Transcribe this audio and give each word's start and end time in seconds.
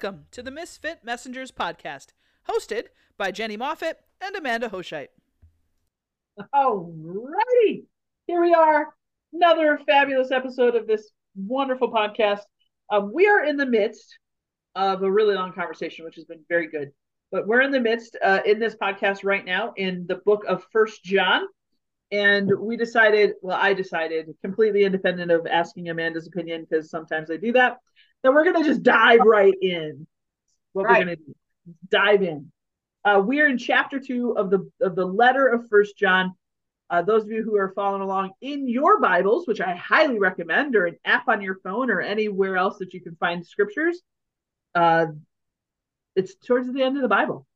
Welcome 0.00 0.26
to 0.30 0.44
the 0.44 0.52
Misfit 0.52 1.00
Messengers 1.02 1.50
podcast, 1.50 2.12
hosted 2.48 2.84
by 3.16 3.32
Jenny 3.32 3.56
Moffat 3.56 3.98
and 4.20 4.36
Amanda 4.36 4.68
Hoshite. 4.68 5.08
Alrighty, 6.54 7.82
here 8.28 8.40
we 8.40 8.54
are, 8.54 8.94
another 9.32 9.80
fabulous 9.88 10.30
episode 10.30 10.76
of 10.76 10.86
this 10.86 11.10
wonderful 11.34 11.92
podcast. 11.92 12.42
Um, 12.92 13.12
we 13.12 13.26
are 13.26 13.42
in 13.42 13.56
the 13.56 13.66
midst 13.66 14.20
of 14.76 15.02
a 15.02 15.10
really 15.10 15.34
long 15.34 15.52
conversation, 15.52 16.04
which 16.04 16.14
has 16.14 16.26
been 16.26 16.44
very 16.48 16.68
good. 16.68 16.92
But 17.32 17.48
we're 17.48 17.62
in 17.62 17.72
the 17.72 17.80
midst 17.80 18.16
uh, 18.22 18.38
in 18.46 18.60
this 18.60 18.76
podcast 18.80 19.24
right 19.24 19.44
now 19.44 19.72
in 19.76 20.06
the 20.06 20.20
book 20.24 20.44
of 20.46 20.64
First 20.70 21.02
John, 21.02 21.42
and 22.12 22.48
we 22.56 22.76
decided. 22.76 23.32
Well, 23.42 23.58
I 23.60 23.74
decided, 23.74 24.28
completely 24.44 24.84
independent 24.84 25.32
of 25.32 25.48
asking 25.48 25.88
Amanda's 25.88 26.28
opinion, 26.28 26.68
because 26.70 26.88
sometimes 26.88 27.32
I 27.32 27.36
do 27.36 27.50
that. 27.54 27.78
That 28.22 28.32
we're 28.32 28.44
gonna 28.44 28.64
just 28.64 28.82
dive 28.82 29.20
right 29.20 29.54
in. 29.60 30.06
What 30.72 30.84
Right. 30.86 30.98
we're 30.98 31.04
gonna 31.04 31.16
do, 31.16 31.34
dive 31.88 32.22
in. 32.22 32.50
Uh, 33.04 33.22
we 33.24 33.40
are 33.40 33.46
in 33.46 33.58
chapter 33.58 34.00
two 34.00 34.36
of 34.36 34.50
the 34.50 34.70
of 34.80 34.94
the 34.96 35.06
letter 35.06 35.46
of 35.46 35.68
First 35.68 35.96
John. 35.96 36.34
Uh, 36.90 37.02
those 37.02 37.24
of 37.24 37.30
you 37.30 37.42
who 37.42 37.56
are 37.56 37.70
following 37.72 38.02
along 38.02 38.32
in 38.40 38.66
your 38.66 38.98
Bibles, 38.98 39.46
which 39.46 39.60
I 39.60 39.74
highly 39.74 40.18
recommend, 40.18 40.74
or 40.74 40.86
an 40.86 40.96
app 41.04 41.28
on 41.28 41.42
your 41.42 41.56
phone, 41.56 41.90
or 41.90 42.00
anywhere 42.00 42.56
else 42.56 42.78
that 42.78 42.94
you 42.94 43.00
can 43.00 43.14
find 43.16 43.46
scriptures, 43.46 44.00
uh, 44.74 45.06
it's 46.16 46.34
towards 46.34 46.72
the 46.72 46.82
end 46.82 46.96
of 46.96 47.02
the 47.02 47.08
Bible, 47.08 47.46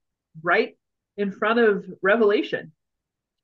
right 0.42 0.76
in 1.16 1.32
front 1.32 1.58
of 1.58 1.84
Revelation 2.02 2.72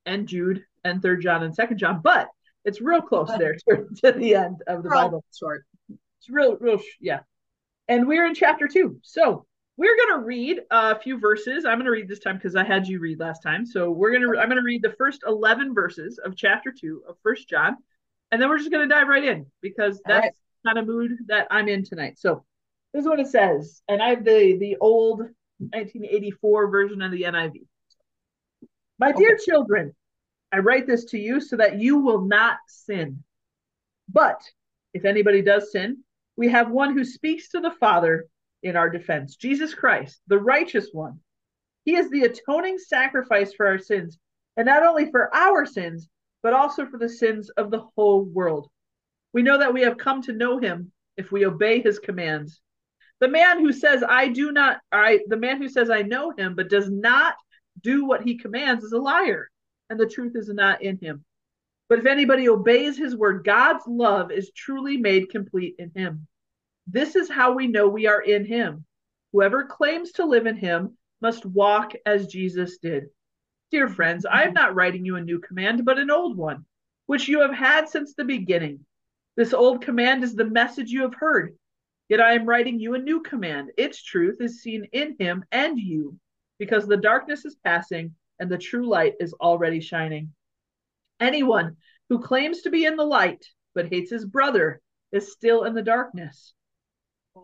and 0.07 0.29
Jude 0.29 0.65
and 0.85 1.03
Third 1.03 1.23
John 1.23 1.43
and 1.43 1.55
Second 1.55 1.79
John, 1.79 2.01
but 2.03 2.29
it's 2.65 2.81
real 2.81 3.03
close 3.03 3.31
there 3.39 3.57
to, 3.69 3.89
to 4.03 4.13
the 4.13 4.35
end 4.35 4.63
of 4.67 4.83
the 4.83 4.91
Bible. 4.91 5.25
Short. 5.37 5.65
It's 6.21 6.31
real, 6.31 6.57
real, 6.57 6.79
sh- 6.79 6.99
yeah. 7.01 7.21
And 7.89 8.07
we're 8.07 8.27
in 8.27 8.35
chapter 8.35 8.69
two, 8.69 8.99
so 9.03 9.47
we're 9.77 9.97
gonna 9.97 10.25
read 10.25 10.61
a 10.71 10.99
few 10.99 11.19
verses. 11.19 11.65
I'm 11.65 11.79
gonna 11.79 11.91
read 11.91 12.09
this 12.09 12.19
time 12.19 12.37
because 12.37 12.57
I 12.57 12.65
had 12.65 12.87
you 12.87 12.99
read 12.99 13.21
last 13.21 13.43
time. 13.43 13.65
So 13.65 13.91
we're 13.91 14.13
gonna, 14.13 14.39
I'm 14.39 14.49
gonna 14.49 14.63
read 14.63 14.83
the 14.83 14.95
first 14.99 15.23
11 15.27 15.73
verses 15.73 16.19
of 16.19 16.37
chapter 16.37 16.73
two 16.73 17.03
of 17.09 17.17
First 17.23 17.49
John, 17.49 17.77
and 18.31 18.43
then 18.43 18.49
we're 18.49 18.59
just 18.59 18.71
gonna 18.71 18.89
dive 18.89 19.09
right 19.09 19.25
in 19.25 19.47
because 19.63 20.01
that's 20.05 20.25
right. 20.25 20.33
kind 20.67 20.79
of 20.79 20.87
mood 20.87 21.13
that 21.29 21.47
I'm 21.51 21.69
in 21.69 21.85
tonight. 21.85 22.19
So 22.19 22.45
this 22.93 23.03
is 23.03 23.09
what 23.09 23.21
it 23.21 23.29
says, 23.29 23.83
and 23.89 24.03
I 24.03 24.11
have 24.11 24.25
the 24.25 24.57
the 24.59 24.77
old 24.81 25.21
1984 25.59 26.69
version 26.69 27.03
of 27.03 27.13
the 27.13 27.23
NIV. 27.23 27.67
My 28.99 29.13
dear 29.13 29.37
children, 29.37 29.95
I 30.53 30.59
write 30.59 30.87
this 30.87 31.05
to 31.07 31.19
you 31.19 31.41
so 31.41 31.57
that 31.57 31.79
you 31.79 31.99
will 31.99 32.23
not 32.23 32.59
sin. 32.67 33.23
But 34.09 34.43
if 34.93 35.05
anybody 35.05 35.43
does 35.43 35.71
sin, 35.71 35.99
we 36.39 36.49
have 36.49 36.71
one 36.71 36.97
who 36.97 37.05
speaks 37.05 37.49
to 37.49 37.61
the 37.61 37.73
Father 37.81 38.27
in 38.63 38.77
our 38.77 38.89
defense, 38.89 39.35
Jesus 39.35 39.75
Christ, 39.75 40.21
the 40.29 40.39
righteous 40.39 40.89
one. 40.93 41.19
He 41.85 41.97
is 41.97 42.11
the 42.11 42.23
atoning 42.23 42.79
sacrifice 42.79 43.53
for 43.53 43.67
our 43.67 43.79
sins, 43.79 44.19
and 44.57 44.65
not 44.65 44.85
only 44.85 45.11
for 45.11 45.35
our 45.35 45.67
sins, 45.67 46.09
but 46.45 46.53
also 46.53 46.87
for 46.87 46.97
the 46.97 47.09
sins 47.09 47.51
of 47.51 47.73
the 47.73 47.83
whole 47.97 48.23
world. 48.23 48.71
We 49.33 49.43
know 49.43 49.59
that 49.59 49.75
we 49.75 49.83
have 49.83 49.99
come 49.99 50.23
to 50.23 50.33
know 50.33 50.59
him 50.59 50.93
if 51.17 51.33
we 51.33 51.45
obey 51.45 51.83
his 51.83 51.99
commands. 51.99 52.61
The 53.19 53.29
man 53.29 53.59
who 53.59 53.73
says 53.73 54.05
I 54.09 54.29
do 54.29 54.53
not 54.53 54.79
I 54.93 55.19
the 55.27 55.37
man 55.37 55.61
who 55.61 55.69
says 55.69 55.91
I 55.91 56.03
know 56.03 56.31
him 56.31 56.55
but 56.55 56.71
does 56.71 56.89
not 56.89 57.35
do 57.83 58.05
what 58.05 58.23
he 58.23 58.39
commands 58.39 58.85
is 58.85 58.93
a 58.93 58.99
liar, 58.99 59.51
and 59.91 59.99
the 59.99 60.07
truth 60.07 60.37
is 60.37 60.49
not 60.49 60.83
in 60.83 60.99
him. 60.99 61.25
But 61.89 61.99
if 61.99 62.07
anybody 62.07 62.49
obeys 62.49 62.97
his 62.99 63.17
word, 63.17 63.45
God's 63.45 63.85
love 63.87 64.31
is 64.31 64.53
truly 64.55 64.99
made 64.99 65.31
complete 65.31 65.75
in 65.79 65.91
him. 65.95 66.27
This 66.91 67.17
is 67.17 67.29
how 67.29 67.53
we 67.53 67.67
know 67.67 67.87
we 67.87 68.07
are 68.07 68.23
in 68.23 68.47
him. 68.47 68.87
Whoever 69.33 69.65
claims 69.65 70.13
to 70.13 70.25
live 70.25 70.47
in 70.47 70.57
him 70.57 70.97
must 71.21 71.45
walk 71.45 71.93
as 72.07 72.29
Jesus 72.29 72.79
did. 72.79 73.11
Dear 73.71 73.89
friends, 73.89 74.25
I 74.25 74.45
am 74.45 74.53
mhm. 74.53 74.55
not 74.55 74.75
writing 74.75 75.05
you 75.05 75.17
a 75.17 75.21
new 75.21 75.39
command, 75.39 75.85
but 75.85 75.99
an 75.99 76.11
old 76.11 76.39
one, 76.39 76.65
which 77.05 77.29
you 77.29 77.41
have 77.41 77.53
had 77.53 77.91
since 77.91 78.15
the 78.15 78.25
beginning. 78.25 78.87
This 79.37 79.53
old 79.53 79.83
command 79.83 80.25
is 80.25 80.35
the 80.35 80.47
message 80.47 80.91
you 80.91 81.03
have 81.03 81.15
heard. 81.15 81.59
Yet 82.09 82.23
I 82.23 82.33
am 82.33 82.47
writing 82.47 82.81
you 82.81 82.95
a 82.95 82.99
new 82.99 83.21
command. 83.21 83.71
Its 83.77 84.03
truth 84.03 84.41
is 84.41 84.63
seen 84.63 84.89
in 84.93 85.15
him 85.19 85.45
and 85.53 85.79
you, 85.79 86.19
because 86.59 86.87
the 86.87 86.97
darkness 86.97 87.45
is 87.45 87.57
passing 87.63 88.15
and 88.39 88.51
the 88.51 88.57
true 88.57 88.89
light 88.89 89.17
is 89.21 89.35
already 89.35 89.81
shining. 89.81 90.33
Anyone 91.21 91.77
who 92.09 92.19
claims 92.19 92.63
to 92.63 92.71
be 92.71 92.87
in 92.87 92.97
the 92.97 93.05
light 93.05 93.45
but 93.75 93.93
hates 93.93 94.11
his 94.11 94.25
brother 94.25 94.81
is 95.13 95.33
still 95.33 95.65
in 95.65 95.75
the 95.75 95.83
darkness. 95.83 96.55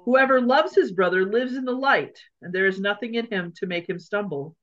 Whoever 0.05 0.41
loves 0.41 0.75
his 0.75 0.93
brother 0.93 1.25
lives 1.25 1.57
in 1.57 1.65
the 1.65 1.73
light, 1.73 2.19
and 2.43 2.53
there 2.53 2.67
is 2.67 2.81
nothing 2.81 3.15
in 3.15 3.27
him 3.27 3.53
to 3.57 3.67
make 3.67 3.89
him 3.89 3.99
stumble. 3.99 4.57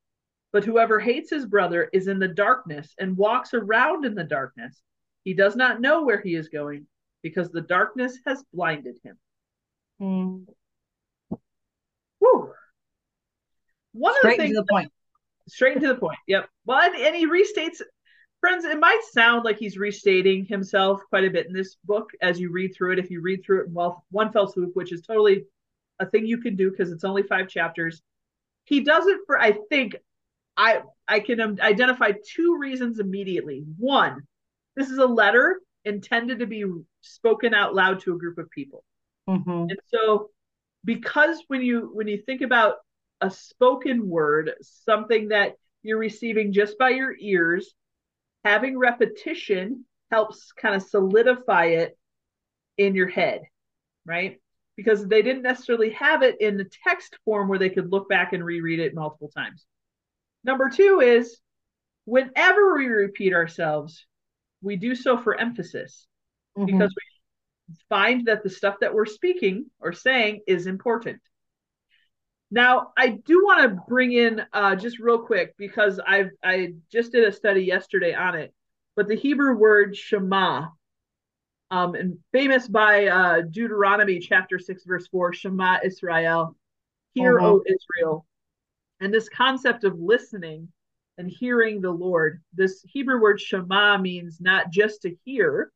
But 0.52 0.66
whoever 0.66 1.00
hates 1.00 1.30
his 1.30 1.46
brother 1.46 1.90
is 1.94 2.08
in 2.08 2.20
the 2.20 2.28
darkness 2.28 2.94
and 3.00 3.18
walks 3.18 3.54
around 3.54 4.06
in 4.06 4.16
the 4.16 4.24
darkness. 4.24 4.82
He 5.24 5.34
does 5.34 5.56
not 5.56 5.80
know 5.82 6.04
where 6.04 6.20
he 6.20 6.36
is 6.36 6.50
going 6.50 6.88
because 7.22 7.50
the 7.50 7.62
darkness 7.62 8.18
has 8.26 8.44
blinded 8.54 8.98
him. 9.04 9.18
Mm. 10.02 10.46
Whew. 12.20 12.54
One 13.94 14.14
Straight 14.18 14.32
of 14.34 14.38
the 14.38 14.44
things 14.44 14.56
to 14.56 14.62
the 14.62 14.68
point. 14.68 14.92
straight 15.48 15.80
to 15.80 15.88
the 15.88 15.96
point. 15.96 16.18
Yep. 16.28 16.50
Well, 16.66 16.82
and, 16.82 16.96
and 16.96 17.16
he 17.16 17.28
restates, 17.28 17.82
friends. 18.42 18.66
It 18.66 18.80
might 18.80 19.02
sound 19.12 19.46
like 19.46 19.58
he's 19.58 19.78
restating 19.78 20.46
himself 20.46 21.02
quite 21.10 21.24
a 21.24 21.30
bit 21.30 21.48
in 21.48 21.54
this 21.54 21.76
book 21.86 22.12
as 22.22 22.40
you 22.40 22.52
read 22.52 22.76
through 22.76 22.94
it. 22.94 23.00
If 23.00 23.10
you 23.10 23.22
read 23.22 23.44
through 23.46 23.62
it 23.62 23.68
in 23.68 23.74
well, 23.74 24.06
one 24.12 24.32
fell 24.34 24.48
swoop, 24.48 24.76
which 24.76 24.92
is 24.92 25.02
totally 25.02 25.46
a 26.00 26.06
thing 26.06 26.26
you 26.26 26.40
can 26.40 26.56
do 26.56 26.70
because 26.70 26.92
it's 26.92 27.06
only 27.06 27.24
five 27.24 27.48
chapters. 27.48 28.02
He 28.66 28.82
does 28.82 29.08
it 29.08 29.20
for, 29.26 29.40
I 29.40 29.54
think, 29.70 29.96
I 30.58 30.82
I 31.08 31.22
can 31.22 31.62
identify 31.62 32.12
two 32.26 32.58
reasons 32.60 33.00
immediately. 33.00 33.64
One, 33.78 34.24
this 34.76 34.90
is 34.90 34.98
a 34.98 35.06
letter 35.06 35.62
intended 35.86 36.40
to 36.40 36.46
be 36.46 36.66
spoken 37.02 37.54
out 37.54 37.74
loud 37.74 38.02
to 38.02 38.14
a 38.14 38.18
group 38.18 38.38
of 38.38 38.50
people. 38.50 38.84
Mhm. 39.28 39.70
And 39.70 39.80
so 39.88 40.30
because 40.84 41.44
when 41.48 41.62
you 41.62 41.90
when 41.94 42.08
you 42.08 42.22
think 42.22 42.42
about 42.42 42.78
a 43.22 43.30
spoken 43.30 44.10
word, 44.10 44.52
something 44.62 45.30
that 45.30 45.56
you're 45.84 45.98
receiving 45.98 46.54
just 46.54 46.78
by 46.78 46.90
your 46.90 47.16
ears, 47.20 47.74
having 48.44 48.78
repetition 48.78 49.86
helps 50.10 50.52
kind 50.52 50.76
of 50.76 50.84
solidify 50.84 51.66
it 51.66 51.98
in 52.78 52.96
your 52.96 53.08
head, 53.08 53.42
right? 54.06 54.40
Because 54.76 55.08
they 55.08 55.22
didn't 55.22 55.44
necessarily 55.44 55.92
have 55.92 56.24
it 56.24 56.42
in 56.42 56.58
the 56.58 56.70
text 56.88 57.18
form 57.26 57.48
where 57.48 57.60
they 57.60 57.70
could 57.70 57.92
look 57.92 58.10
back 58.10 58.34
and 58.34 58.44
reread 58.44 58.80
it 58.80 58.96
multiple 58.96 59.30
times. 59.30 59.66
Number 60.44 60.70
two 60.70 61.02
is 61.02 61.40
whenever 62.06 62.76
we 62.76 62.88
repeat 62.88 63.34
ourselves, 63.34 64.06
we 64.62 64.76
do 64.76 64.96
so 64.96 65.18
for 65.18 65.40
emphasis 65.40 66.08
Mhm. 66.58 66.66
because 66.66 66.94
we 66.98 67.76
find 67.90 68.26
that 68.26 68.44
the 68.44 68.50
stuff 68.50 68.78
that 68.82 68.94
we're 68.94 69.06
speaking 69.06 69.70
or 69.80 69.94
saying 69.94 70.42
is 70.48 70.68
important. 70.68 71.22
Now, 72.52 72.92
I 72.98 73.08
do 73.10 73.44
want 73.46 73.62
to 73.62 73.82
bring 73.88 74.12
in 74.12 74.42
uh, 74.52 74.76
just 74.76 75.00
real 75.00 75.20
quick 75.20 75.56
because 75.58 76.00
I've 76.06 76.32
I 76.44 76.74
just 76.92 77.14
did 77.14 77.24
a 77.24 77.32
study 77.32 77.64
yesterday 77.64 78.14
on 78.14 78.36
it, 78.36 78.54
but 78.96 79.08
the 79.08 79.16
Hebrew 79.16 79.56
word 79.56 79.96
Shema, 79.96 80.68
um, 81.72 81.96
and 81.96 82.18
famous 82.34 82.68
by 82.68 83.08
uh, 83.08 83.42
Deuteronomy 83.50 84.20
chapter 84.20 84.60
six 84.60 84.84
verse 84.84 85.08
four, 85.08 85.32
Shema 85.32 85.80
Israel, 85.86 86.58
hear 87.14 87.38
Mhm. 87.40 87.46
O 87.46 87.64
Israel, 87.66 88.26
and 89.00 89.14
this 89.14 89.30
concept 89.30 89.86
of 89.86 89.98
listening 90.00 90.68
and 91.18 91.30
hearing 91.30 91.80
the 91.80 91.92
Lord. 91.92 92.42
This 92.54 92.84
Hebrew 92.84 93.22
word 93.22 93.40
Shema 93.40 93.98
means 93.98 94.42
not 94.42 94.72
just 94.72 95.04
to 95.04 95.16
hear, 95.24 95.72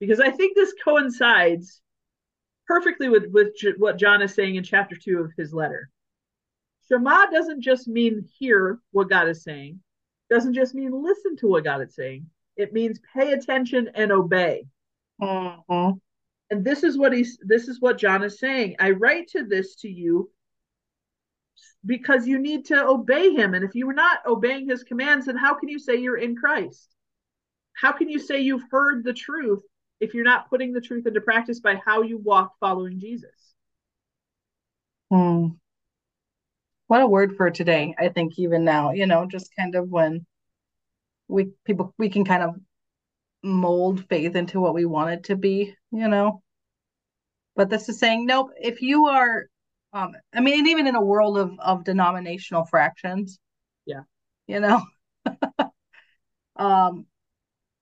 because 0.00 0.20
I 0.20 0.30
think 0.30 0.54
this 0.56 0.74
coincides 0.82 1.82
perfectly 2.72 3.10
with 3.10 3.26
with 3.30 3.52
what 3.76 3.98
John 3.98 4.22
is 4.22 4.34
saying 4.34 4.54
in 4.54 4.64
chapter 4.64 4.96
2 4.96 5.18
of 5.18 5.32
his 5.36 5.52
letter. 5.52 5.90
Shema 6.88 7.26
doesn't 7.26 7.60
just 7.60 7.86
mean 7.86 8.26
hear 8.38 8.78
what 8.92 9.10
God 9.10 9.28
is 9.28 9.42
saying. 9.42 9.80
Doesn't 10.30 10.54
just 10.54 10.74
mean 10.74 10.90
listen 10.90 11.36
to 11.36 11.48
what 11.48 11.64
God 11.64 11.82
is 11.82 11.94
saying. 11.94 12.30
It 12.56 12.72
means 12.72 12.98
pay 13.14 13.32
attention 13.32 13.90
and 13.94 14.10
obey. 14.10 14.66
Mhm. 15.20 16.00
And 16.50 16.64
this 16.64 16.82
is 16.82 16.96
what 16.96 17.12
he's 17.12 17.38
this 17.42 17.68
is 17.68 17.78
what 17.78 17.98
John 17.98 18.22
is 18.22 18.38
saying. 18.38 18.76
I 18.80 18.92
write 18.92 19.28
to 19.28 19.44
this 19.44 19.76
to 19.76 19.88
you 19.90 20.30
because 21.84 22.26
you 22.26 22.38
need 22.38 22.64
to 22.66 22.86
obey 22.86 23.34
him 23.34 23.52
and 23.52 23.64
if 23.64 23.74
you 23.74 23.88
are 23.90 24.00
not 24.04 24.24
obeying 24.24 24.66
his 24.66 24.82
commands 24.82 25.26
then 25.26 25.36
how 25.36 25.52
can 25.54 25.68
you 25.68 25.78
say 25.78 25.96
you're 25.96 26.16
in 26.16 26.36
Christ? 26.36 26.88
How 27.74 27.92
can 27.92 28.08
you 28.08 28.18
say 28.18 28.40
you've 28.40 28.70
heard 28.70 29.04
the 29.04 29.12
truth 29.12 29.62
if 30.02 30.14
you're 30.14 30.24
not 30.24 30.50
putting 30.50 30.74
the 30.74 30.82
truth 30.82 31.06
into 31.06 31.22
practice 31.22 31.60
by 31.60 31.76
how 31.76 32.02
you 32.02 32.18
walk 32.18 32.54
following 32.60 33.00
Jesus? 33.00 33.54
Hmm. 35.10 35.58
What 36.86 37.00
a 37.02 37.06
word 37.08 37.36
for 37.36 37.50
today, 37.50 37.94
I 37.98 38.08
think 38.08 38.38
even 38.38 38.64
now, 38.64 38.92
you 38.92 39.06
know, 39.06 39.26
just 39.26 39.50
kind 39.56 39.74
of 39.74 39.88
when 39.88 40.26
we 41.28 41.52
people 41.64 41.94
we 41.98 42.08
can 42.08 42.24
kind 42.24 42.42
of 42.42 42.56
mold 43.42 44.06
faith 44.08 44.36
into 44.36 44.60
what 44.60 44.74
we 44.74 44.84
want 44.86 45.12
it 45.12 45.24
to 45.24 45.36
be, 45.36 45.74
you 45.92 46.08
know. 46.08 46.42
But 47.56 47.70
this 47.70 47.88
is 47.88 47.98
saying, 47.98 48.26
nope, 48.26 48.50
if 48.60 48.82
you 48.82 49.06
are 49.06 49.46
Um, 49.94 50.14
I 50.34 50.40
mean, 50.40 50.58
and 50.60 50.68
even 50.68 50.86
in 50.86 50.96
a 50.96 51.02
world 51.04 51.38
of 51.38 51.58
of 51.60 51.84
denominational 51.84 52.64
fractions, 52.66 53.38
Yeah. 53.86 54.04
you 54.46 54.60
know, 54.60 54.82
um, 56.56 57.06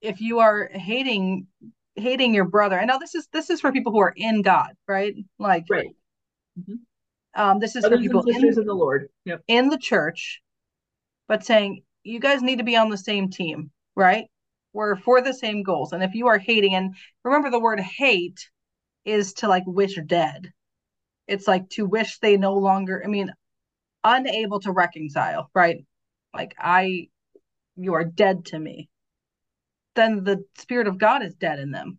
if 0.01 0.21
you 0.21 0.41
are 0.41 0.69
hating 0.73 1.49
hating 1.97 2.35
your 2.35 2.45
brother, 2.45 2.79
I 2.79 2.85
know 2.85 2.99
this 2.99 3.15
is 3.15 3.29
this 3.33 3.51
is 3.51 3.61
for 3.61 3.73
people 3.73 3.93
who 3.93 4.01
are 4.01 4.15
in 4.17 4.43
God, 4.43 4.71
right? 4.87 5.15
Like, 5.39 5.67
Right. 5.69 5.89
um, 7.35 7.59
this 7.59 7.77
is 7.77 7.87
for 7.87 7.99
people 7.99 8.23
in 8.27 8.47
in 8.47 8.65
the 8.67 8.75
Lord. 8.75 9.09
Yep. 9.25 9.43
in 9.49 9.69
the 9.69 9.79
church, 9.79 10.41
but 11.29 11.45
saying 11.45 11.83
you 12.03 12.21
guys 12.21 12.43
need 12.43 12.59
to 12.59 12.65
be 12.65 12.77
on 12.77 12.89
the 12.91 12.99
same 12.99 13.31
team, 13.31 13.71
right? 13.95 14.25
We're 14.73 14.97
for 14.97 15.21
the 15.21 15.35
same 15.35 15.63
goals. 15.63 15.93
And 15.93 16.03
if 16.03 16.15
you 16.15 16.29
are 16.29 16.39
hating, 16.39 16.75
and 16.75 16.95
remember 17.25 17.51
the 17.51 17.61
word 17.61 17.81
hate 17.81 18.49
is 19.05 19.35
to 19.35 19.49
like 19.49 19.65
wish 19.67 19.99
dead. 20.07 20.53
It's 21.27 21.47
like 21.47 21.69
to 21.71 21.87
wish 21.87 22.19
they 22.19 22.37
no 22.37 22.55
longer, 22.55 23.03
I 23.05 23.09
mean, 23.09 23.33
unable 24.05 24.61
to 24.61 24.73
reconcile, 24.73 25.51
right? 25.55 25.85
Like 26.35 26.55
I, 26.59 27.09
you 27.77 27.95
are 27.95 28.05
dead 28.05 28.47
to 28.47 28.59
me. 28.59 28.89
Then 29.95 30.25
the 30.25 30.45
Spirit 30.59 30.87
of 30.87 30.99
God 30.99 31.23
is 31.23 31.35
dead 31.35 31.59
in 31.59 31.71
them 31.71 31.99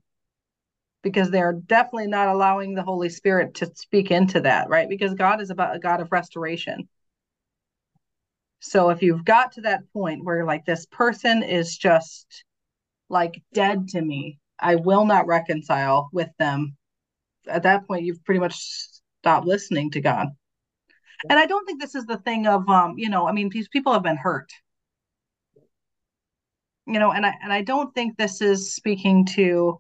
because 1.03 1.29
they 1.29 1.41
are 1.41 1.53
definitely 1.53 2.07
not 2.07 2.27
allowing 2.27 2.73
the 2.73 2.83
Holy 2.83 3.09
Spirit 3.09 3.55
to 3.55 3.71
speak 3.75 4.11
into 4.11 4.41
that, 4.41 4.69
right? 4.69 4.87
Because 4.87 5.13
God 5.13 5.41
is 5.41 5.49
about 5.49 5.75
a 5.75 5.79
God 5.79 5.99
of 5.99 6.11
restoration. 6.11 6.87
So 8.59 8.89
if 8.91 9.01
you've 9.01 9.25
got 9.25 9.53
to 9.53 9.61
that 9.61 9.91
point 9.91 10.23
where 10.23 10.45
like 10.45 10.65
this 10.65 10.85
person 10.85 11.41
is 11.41 11.75
just 11.75 12.43
like 13.09 13.41
dead 13.53 13.89
to 13.89 14.01
me, 14.01 14.39
I 14.59 14.75
will 14.75 15.05
not 15.05 15.25
reconcile 15.25 16.09
with 16.13 16.29
them. 16.37 16.77
At 17.47 17.63
that 17.63 17.87
point, 17.87 18.03
you've 18.03 18.23
pretty 18.23 18.39
much 18.39 18.55
stopped 18.55 19.47
listening 19.47 19.89
to 19.91 20.01
God. 20.01 20.27
And 21.27 21.39
I 21.39 21.47
don't 21.47 21.65
think 21.65 21.81
this 21.81 21.95
is 21.95 22.05
the 22.05 22.17
thing 22.17 22.45
of 22.45 22.69
um, 22.69 22.97
you 22.97 23.09
know, 23.09 23.27
I 23.27 23.31
mean, 23.31 23.49
these 23.49 23.67
people 23.67 23.93
have 23.93 24.03
been 24.03 24.17
hurt. 24.17 24.51
You 26.87 26.99
know, 26.99 27.11
and 27.11 27.25
I 27.25 27.33
and 27.41 27.53
I 27.53 27.61
don't 27.61 27.93
think 27.93 28.17
this 28.17 28.41
is 28.41 28.73
speaking 28.73 29.25
to, 29.35 29.79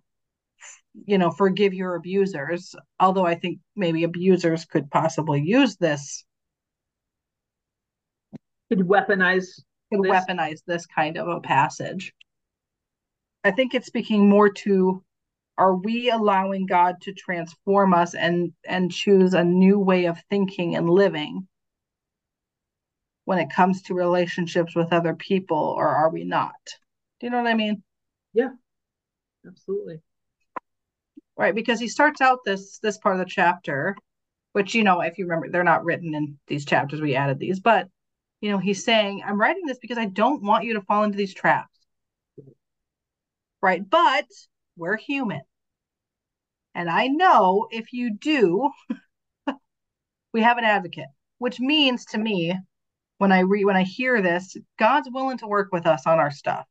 you 1.05 1.17
know, 1.17 1.31
forgive 1.31 1.73
your 1.73 1.95
abusers, 1.95 2.75
although 2.99 3.25
I 3.25 3.35
think 3.35 3.59
maybe 3.75 4.03
abusers 4.03 4.65
could 4.65 4.89
possibly 4.91 5.41
use 5.41 5.77
this 5.77 6.23
Could 8.69 8.79
weaponize. 8.79 9.61
could 9.91 10.03
This- 10.03 10.11
weaponize 10.11 10.59
this 10.65 10.85
kind 10.85 11.17
of 11.17 11.27
a 11.27 11.41
passage. 11.41 12.13
I 13.43 13.51
think 13.51 13.73
it's 13.73 13.87
speaking 13.87 14.29
more 14.29 14.49
to 14.49 15.03
are 15.57 15.75
we 15.75 16.09
allowing 16.09 16.65
God 16.65 17.01
to 17.01 17.13
transform 17.13 17.93
us 17.93 18.15
and 18.15 18.53
and 18.63 18.91
choose 18.91 19.33
a 19.33 19.43
new 19.43 19.79
way 19.79 20.05
of 20.05 20.17
thinking 20.29 20.75
and 20.75 20.89
living 20.89 21.47
when 23.25 23.39
it 23.39 23.49
comes 23.49 23.81
to 23.83 23.93
relationships 23.93 24.75
with 24.75 24.93
other 24.93 25.15
people 25.15 25.57
or 25.57 25.87
are 25.87 26.09
we 26.09 26.23
not? 26.23 26.55
Do 27.21 27.27
you 27.27 27.31
know 27.31 27.37
what 27.37 27.51
I 27.51 27.53
mean? 27.53 27.83
Yeah, 28.33 28.49
absolutely. 29.47 30.01
Right, 31.37 31.53
because 31.53 31.79
he 31.79 31.87
starts 31.87 32.19
out 32.19 32.39
this 32.43 32.79
this 32.79 32.97
part 32.97 33.15
of 33.15 33.19
the 33.19 33.31
chapter, 33.31 33.95
which 34.53 34.73
you 34.73 34.83
know, 34.83 35.01
if 35.01 35.19
you 35.19 35.25
remember, 35.25 35.47
they're 35.47 35.63
not 35.63 35.85
written 35.85 36.15
in 36.15 36.39
these 36.47 36.65
chapters, 36.65 36.99
we 36.99 37.15
added 37.15 37.37
these, 37.37 37.59
but 37.59 37.87
you 38.41 38.49
know, 38.49 38.57
he's 38.57 38.83
saying, 38.83 39.23
I'm 39.23 39.39
writing 39.39 39.67
this 39.67 39.77
because 39.79 39.99
I 39.99 40.05
don't 40.05 40.41
want 40.41 40.63
you 40.65 40.73
to 40.73 40.81
fall 40.81 41.03
into 41.03 41.17
these 41.17 41.35
traps. 41.35 41.69
Right, 43.61 43.87
but 43.87 44.25
we're 44.75 44.97
human. 44.97 45.41
And 46.73 46.89
I 46.89 47.05
know 47.05 47.67
if 47.69 47.93
you 47.93 48.17
do, 48.17 48.71
we 50.33 50.41
have 50.41 50.57
an 50.57 50.63
advocate, 50.63 51.09
which 51.37 51.59
means 51.59 52.03
to 52.05 52.17
me, 52.17 52.57
when 53.19 53.31
I 53.31 53.41
read 53.41 53.65
when 53.65 53.77
I 53.77 53.83
hear 53.83 54.23
this, 54.23 54.57
God's 54.79 55.09
willing 55.11 55.37
to 55.39 55.47
work 55.47 55.69
with 55.71 55.85
us 55.85 56.07
on 56.07 56.17
our 56.17 56.31
stuff. 56.31 56.65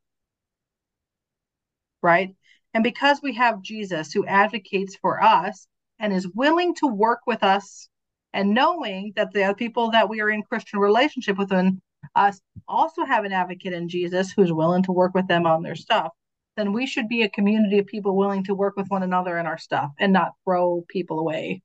Right? 2.01 2.35
And 2.73 2.83
because 2.83 3.21
we 3.21 3.35
have 3.35 3.61
Jesus 3.61 4.11
who 4.13 4.25
advocates 4.25 4.95
for 4.95 5.21
us 5.21 5.67
and 5.99 6.13
is 6.13 6.27
willing 6.29 6.73
to 6.75 6.87
work 6.87 7.19
with 7.27 7.43
us, 7.43 7.89
and 8.33 8.53
knowing 8.53 9.11
that 9.15 9.33
the 9.33 9.53
people 9.57 9.91
that 9.91 10.09
we 10.09 10.21
are 10.21 10.29
in 10.29 10.43
Christian 10.43 10.79
relationship 10.79 11.37
with 11.37 11.51
and 11.51 11.81
us 12.15 12.39
also 12.67 13.05
have 13.05 13.25
an 13.25 13.33
advocate 13.33 13.73
in 13.73 13.89
Jesus 13.89 14.31
who's 14.31 14.53
willing 14.53 14.83
to 14.83 14.91
work 14.91 15.13
with 15.13 15.27
them 15.27 15.45
on 15.45 15.61
their 15.61 15.75
stuff, 15.75 16.11
then 16.55 16.73
we 16.73 16.85
should 16.87 17.07
be 17.07 17.23
a 17.23 17.29
community 17.29 17.77
of 17.79 17.87
people 17.87 18.15
willing 18.15 18.43
to 18.45 18.55
work 18.55 18.75
with 18.75 18.87
one 18.87 19.03
another 19.03 19.37
in 19.37 19.45
our 19.45 19.57
stuff 19.57 19.91
and 19.99 20.13
not 20.13 20.31
throw 20.45 20.83
people 20.87 21.19
away. 21.19 21.61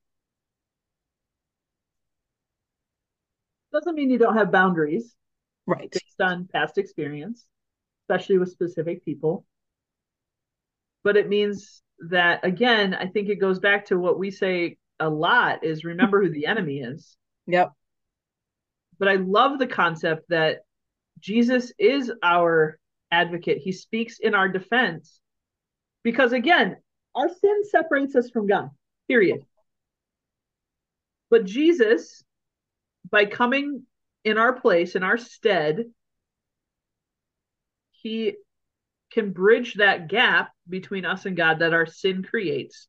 Doesn't 3.73 3.95
mean 3.95 4.11
you 4.11 4.19
don't 4.19 4.37
have 4.37 4.51
boundaries 4.51 5.15
Right. 5.67 5.91
based 5.91 6.21
on 6.21 6.49
past 6.53 6.79
experience, 6.79 7.47
especially 8.05 8.39
with 8.39 8.51
specific 8.51 9.05
people. 9.05 9.45
But 11.07 11.17
it 11.17 11.29
means 11.29 11.83
that 12.11 12.45
again, 12.45 12.93
I 12.93 13.07
think 13.07 13.29
it 13.29 13.37
goes 13.37 13.61
back 13.61 13.87
to 13.87 13.97
what 13.97 14.19
we 14.19 14.33
say 14.33 14.77
a 14.99 15.09
lot 15.09 15.63
is 15.63 15.85
remember 15.85 16.21
who 16.21 16.31
the 16.31 16.47
enemy 16.47 16.81
is. 16.81 17.17
Yep. 17.47 17.71
But 18.99 19.07
I 19.07 19.15
love 19.15 19.61
the 19.61 19.69
concept 19.69 20.31
that 20.31 20.63
Jesus 21.21 21.73
is 21.79 22.11
our 22.25 22.81
advocate. 23.13 23.59
He 23.59 23.71
speaks 23.71 24.19
in 24.19 24.35
our 24.35 24.49
defense. 24.49 25.21
Because 26.03 26.33
again, 26.33 26.77
our 27.15 27.29
sin 27.29 27.63
separates 27.71 28.17
us 28.17 28.29
from 28.31 28.49
God. 28.49 28.71
Period. 29.07 29.47
But 31.31 31.45
Jesus 31.45 32.25
by 33.09 33.27
coming 33.27 33.85
in 34.25 34.39
our 34.39 34.61
place, 34.61 34.97
in 34.97 35.05
our 35.05 35.19
stead, 35.19 35.85
he 37.93 38.35
can 39.13 39.33
bridge 39.33 39.75
that 39.75 40.09
gap 40.09 40.51
between 40.69 41.05
us 41.05 41.27
and 41.27 41.37
God 41.37 41.61
that 41.61 41.73
our 41.73 41.87
sin 41.87 42.23
creates. 42.23 42.89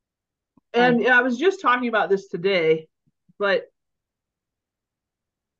And 0.73 1.07
I 1.07 1.21
was 1.21 1.37
just 1.37 1.61
talking 1.61 1.87
about 1.87 2.09
this 2.09 2.27
today, 2.27 2.87
but 3.39 3.63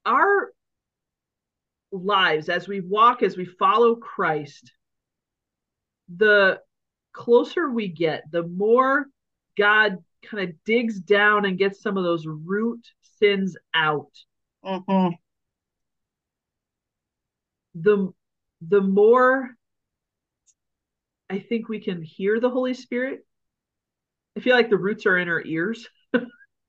our 0.06 0.52
lives 1.92 2.50
as 2.50 2.68
we 2.68 2.82
walk, 2.82 3.24
as 3.24 3.38
we 3.38 3.46
follow 3.46 3.96
Christ, 3.96 4.72
the 6.16 6.60
closer 7.14 7.70
we 7.70 7.88
get, 7.88 8.24
the 8.32 8.44
more 8.44 9.08
God 9.58 9.98
kind 10.24 10.50
of 10.50 10.56
digs 10.66 11.00
down 11.00 11.46
and 11.46 11.58
gets 11.58 11.82
some 11.82 11.98
of 11.98 12.04
those 12.04 12.26
root 12.28 12.86
sins 13.20 13.58
out. 13.74 14.12
hmm 14.64 15.10
the 17.76 18.12
the 18.62 18.82
more 18.82 19.56
I 21.30 21.40
think 21.40 21.68
we 21.68 21.80
can 21.80 22.02
hear 22.02 22.40
the 22.40 22.50
Holy 22.50 22.74
Spirit. 22.74 23.26
I 24.38 24.40
feel 24.40 24.56
like 24.56 24.70
the 24.70 24.78
roots 24.78 25.06
are 25.06 25.18
in 25.18 25.30
our 25.30 25.42
ears. 25.44 25.88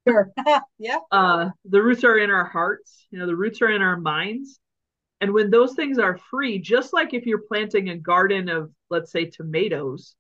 Sure. 0.06 0.30
yeah. 0.78 0.98
Uh, 1.10 1.50
the 1.64 1.82
roots 1.82 2.04
are 2.04 2.18
in 2.18 2.30
our 2.30 2.44
hearts. 2.44 3.06
You 3.10 3.18
know, 3.18 3.26
the 3.26 3.36
roots 3.36 3.62
are 3.62 3.70
in 3.70 3.82
our 3.82 3.98
minds. 3.98 4.58
And 5.20 5.32
when 5.32 5.50
those 5.50 5.74
things 5.74 5.98
are 5.98 6.18
free, 6.30 6.58
just 6.58 6.92
like 6.92 7.12
if 7.12 7.26
you're 7.26 7.42
planting 7.48 7.88
a 7.90 7.96
garden 7.96 8.48
of, 8.48 8.70
let's 8.88 9.10
say, 9.10 9.26
tomatoes, 9.26 10.14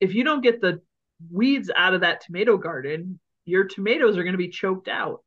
if 0.00 0.14
you 0.14 0.24
don't 0.24 0.40
get 0.40 0.60
the 0.60 0.80
weeds 1.30 1.70
out 1.76 1.94
of 1.94 2.00
that 2.00 2.22
tomato 2.22 2.56
garden, 2.56 3.20
your 3.44 3.64
tomatoes 3.64 4.16
are 4.16 4.22
going 4.22 4.34
to 4.34 4.38
be 4.38 4.48
choked 4.48 4.88
out. 4.88 5.22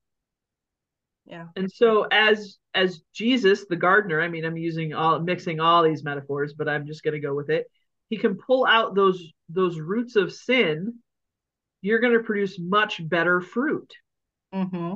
Yeah. 1.25 1.47
And 1.55 1.71
so 1.71 2.07
as 2.11 2.57
as 2.73 3.01
Jesus, 3.13 3.65
the 3.69 3.75
gardener, 3.75 4.21
I 4.21 4.27
mean, 4.27 4.45
I'm 4.45 4.57
using 4.57 4.93
all 4.93 5.19
mixing 5.19 5.59
all 5.59 5.83
these 5.83 6.03
metaphors, 6.03 6.53
but 6.53 6.67
I'm 6.67 6.87
just 6.87 7.03
going 7.03 7.13
to 7.13 7.19
go 7.19 7.35
with 7.35 7.49
it. 7.49 7.67
He 8.11 8.17
can 8.17 8.35
pull 8.35 8.65
out 8.65 8.93
those 8.93 9.31
those 9.49 9.79
roots 9.79 10.17
of 10.17 10.33
sin. 10.33 10.99
You're 11.81 11.99
going 11.99 12.13
to 12.13 12.23
produce 12.23 12.59
much 12.59 13.07
better 13.09 13.39
fruit. 13.41 13.91
hmm 14.53 14.95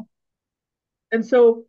And 1.11 1.25
so 1.25 1.65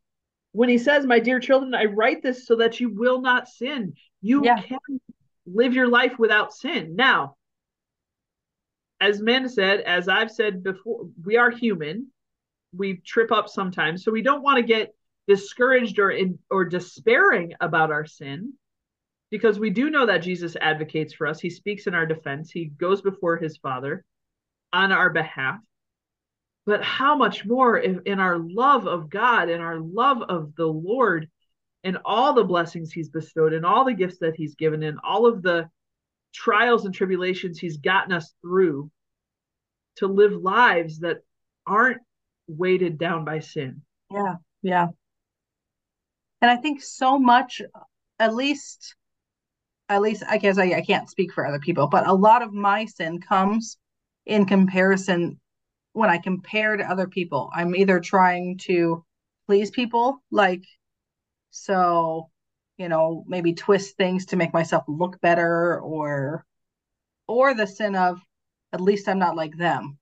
when 0.50 0.68
he 0.68 0.76
says, 0.76 1.06
My 1.06 1.20
dear 1.20 1.38
children, 1.38 1.72
I 1.72 1.84
write 1.84 2.22
this 2.22 2.46
so 2.46 2.56
that 2.56 2.80
you 2.80 2.90
will 2.90 3.20
not 3.20 3.48
sin. 3.48 3.94
You 4.20 4.44
Yeah. 4.44 4.60
can 4.60 5.00
live 5.46 5.72
your 5.72 5.88
life 5.88 6.18
without 6.18 6.52
sin. 6.52 6.96
Now, 6.96 7.36
as 9.00 9.20
Amanda 9.20 9.48
said, 9.48 9.80
as 9.80 10.08
I've 10.08 10.32
said 10.32 10.64
before, 10.64 11.08
we 11.24 11.36
are 11.36 11.50
human. 11.50 12.08
We 12.72 12.96
trip 12.96 13.30
up 13.30 13.48
sometimes. 13.48 14.02
So 14.02 14.10
we 14.10 14.22
don't 14.22 14.42
want 14.42 14.56
to 14.56 14.64
get 14.64 14.96
discouraged 15.28 16.00
or 16.00 16.10
in, 16.10 16.40
or 16.50 16.64
despairing 16.64 17.54
about 17.60 17.92
our 17.92 18.04
sin 18.04 18.54
because 19.30 19.58
we 19.58 19.70
do 19.70 19.90
know 19.90 20.06
that 20.06 20.18
Jesus 20.18 20.56
advocates 20.60 21.12
for 21.12 21.26
us. 21.26 21.40
He 21.40 21.50
speaks 21.50 21.86
in 21.86 21.94
our 21.94 22.06
defense. 22.06 22.50
He 22.50 22.66
goes 22.66 23.02
before 23.02 23.36
his 23.36 23.56
Father 23.56 24.04
on 24.72 24.92
our 24.92 25.10
behalf 25.10 25.60
but 26.66 26.82
how 26.82 27.16
much 27.16 27.46
more 27.46 27.78
in, 27.78 28.02
in 28.04 28.18
our 28.18 28.38
love 28.38 28.86
of 28.86 29.08
God 29.08 29.48
and 29.48 29.62
our 29.62 29.78
love 29.78 30.22
of 30.28 30.54
the 30.56 30.66
Lord 30.66 31.30
and 31.84 31.96
all 32.04 32.34
the 32.34 32.44
blessings 32.44 32.92
he's 32.92 33.08
bestowed 33.08 33.52
and 33.52 33.64
all 33.64 33.84
the 33.84 33.94
gifts 33.94 34.18
that 34.18 34.34
he's 34.34 34.56
given 34.56 34.82
and 34.82 34.98
all 35.04 35.26
of 35.26 35.42
the 35.42 35.70
trials 36.34 36.84
and 36.84 36.92
tribulations 36.92 37.58
he's 37.58 37.76
gotten 37.76 38.12
us 38.12 38.34
through 38.42 38.90
to 39.96 40.08
live 40.08 40.32
lives 40.32 40.98
that 40.98 41.18
aren't 41.66 42.02
weighted 42.48 42.98
down 42.98 43.24
by 43.24 43.38
sin. 43.38 43.82
Yeah, 44.10 44.34
yeah. 44.62 44.88
And 46.42 46.50
I 46.50 46.56
think 46.56 46.82
so 46.82 47.18
much, 47.18 47.62
at 48.18 48.34
least, 48.34 48.96
at 49.88 50.02
least 50.02 50.22
I 50.28 50.38
guess 50.38 50.58
I, 50.58 50.64
I 50.74 50.82
can't 50.82 51.08
speak 51.10 51.32
for 51.32 51.46
other 51.46 51.58
people, 51.60 51.86
but 51.88 52.06
a 52.06 52.14
lot 52.14 52.42
of 52.42 52.52
my 52.52 52.84
sin 52.86 53.20
comes 53.20 53.78
in 54.26 54.46
comparison 54.46 55.40
when 55.92 56.10
I 56.10 56.18
compare 56.18 56.76
to 56.76 56.84
other 56.84 57.06
people. 57.06 57.50
I'm 57.54 57.74
either 57.74 58.00
trying 58.00 58.58
to 58.64 59.04
please 59.46 59.70
people, 59.70 60.18
like, 60.30 60.64
so, 61.50 62.30
you 62.76 62.88
know, 62.88 63.24
maybe 63.26 63.54
twist 63.54 63.96
things 63.96 64.26
to 64.26 64.36
make 64.36 64.52
myself 64.52 64.84
look 64.88 65.20
better, 65.20 65.80
or, 65.80 66.44
or 67.28 67.54
the 67.54 67.66
sin 67.66 67.94
of, 67.94 68.18
at 68.72 68.80
least 68.80 69.08
I'm 69.08 69.18
not 69.18 69.36
like 69.36 69.56
them. 69.56 69.98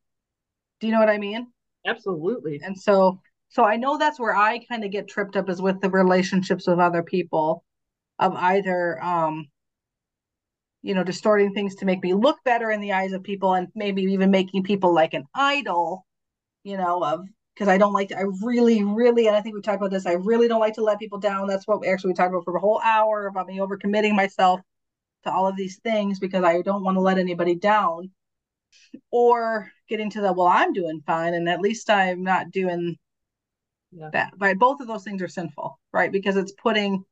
Do 0.81 0.87
you 0.87 0.93
know 0.93 1.01
what 1.01 1.11
I 1.11 1.19
mean? 1.19 1.47
Absolutely. 1.87 2.61
And 2.63 2.79
so 2.79 3.21
so 3.49 3.65
I 3.65 3.77
know 3.77 3.99
that's 3.99 4.19
where 4.19 4.35
I 4.35 4.59
kind 4.69 4.85
of 4.85 4.91
get 4.91 5.07
tripped 5.09 5.37
up 5.37 5.49
is 5.49 5.63
with 5.63 5.81
the 5.81 5.91
relationships 5.91 6.67
with 6.67 6.81
other 6.81 7.03
people 7.03 7.63
of 8.19 8.35
either 8.35 9.03
um 9.03 9.47
you 10.85 10.95
know 10.95 11.03
distorting 11.03 11.53
things 11.55 11.75
to 11.77 11.87
make 11.87 12.03
me 12.03 12.13
look 12.13 12.37
better 12.45 12.71
in 12.71 12.81
the 12.81 12.93
eyes 12.93 13.13
of 13.13 13.23
people 13.23 13.55
and 13.55 13.69
maybe 13.75 14.03
even 14.03 14.31
making 14.31 14.63
people 14.63 14.95
like 14.95 15.15
an 15.15 15.25
idol 15.35 16.07
you 16.63 16.77
know 16.77 17.03
of 17.03 17.27
because 17.55 17.69
I 17.69 17.79
don't 17.79 17.93
like 17.93 18.09
to 18.11 18.19
I 18.19 18.25
really 18.43 18.85
really 18.85 19.27
and 19.27 19.35
I 19.35 19.41
think 19.41 19.55
we 19.55 19.63
talked 19.63 19.79
about 19.79 19.91
this 19.91 20.07
I 20.07 20.13
really 20.13 20.47
don't 20.47 20.61
like 20.61 20.75
to 20.75 20.85
let 20.85 20.99
people 20.99 21.19
down. 21.19 21.49
That's 21.49 21.67
what 21.67 21.81
we 21.81 21.89
actually 21.89 22.11
we 22.11 22.15
talked 22.15 22.33
about 22.33 22.45
for 22.45 22.57
a 22.57 22.61
whole 22.61 22.81
hour 22.85 23.27
about 23.27 23.47
me 23.47 23.59
overcommitting 23.59 24.15
myself 24.15 24.61
to 25.25 25.33
all 25.33 25.49
of 25.49 25.57
these 25.57 25.79
things 25.79 26.19
because 26.19 26.45
I 26.45 26.61
don't 26.63 26.85
want 26.85 26.97
to 26.97 27.01
let 27.01 27.19
anybody 27.19 27.55
down 27.55 28.11
or 29.11 29.71
getting 29.89 30.11
to 30.11 30.21
the 30.21 30.33
well 30.33 30.47
i'm 30.47 30.73
doing 30.73 31.01
fine 31.07 31.35
and 31.35 31.49
at 31.49 31.61
least 31.61 31.89
i'm 31.91 32.23
not 32.23 32.51
doing 32.51 32.97
yeah. 33.93 34.11
that 34.13 34.33
right 34.39 34.59
both 34.59 34.81
of 34.81 34.87
those 34.87 35.05
things 35.05 35.23
are 35.23 35.29
sinful 35.29 35.79
right? 35.93 36.11
Because 36.11 36.37
it's 36.37 36.53
putting 36.53 37.05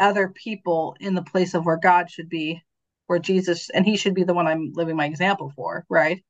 other 0.00 0.28
people 0.28 0.96
in 0.98 1.14
the 1.14 1.22
place 1.22 1.54
of 1.54 1.64
where 1.64 1.78
god 1.78 2.10
should 2.10 2.28
be 2.28 2.62
where 3.06 3.18
jesus 3.18 3.70
and 3.70 3.84
he 3.84 3.96
should 3.96 4.14
be 4.14 4.24
the 4.24 4.34
one 4.34 4.46
i'm 4.46 4.72
living 4.74 4.96
my 4.96 5.06
example 5.06 5.52
for 5.54 5.84
right 5.88 6.24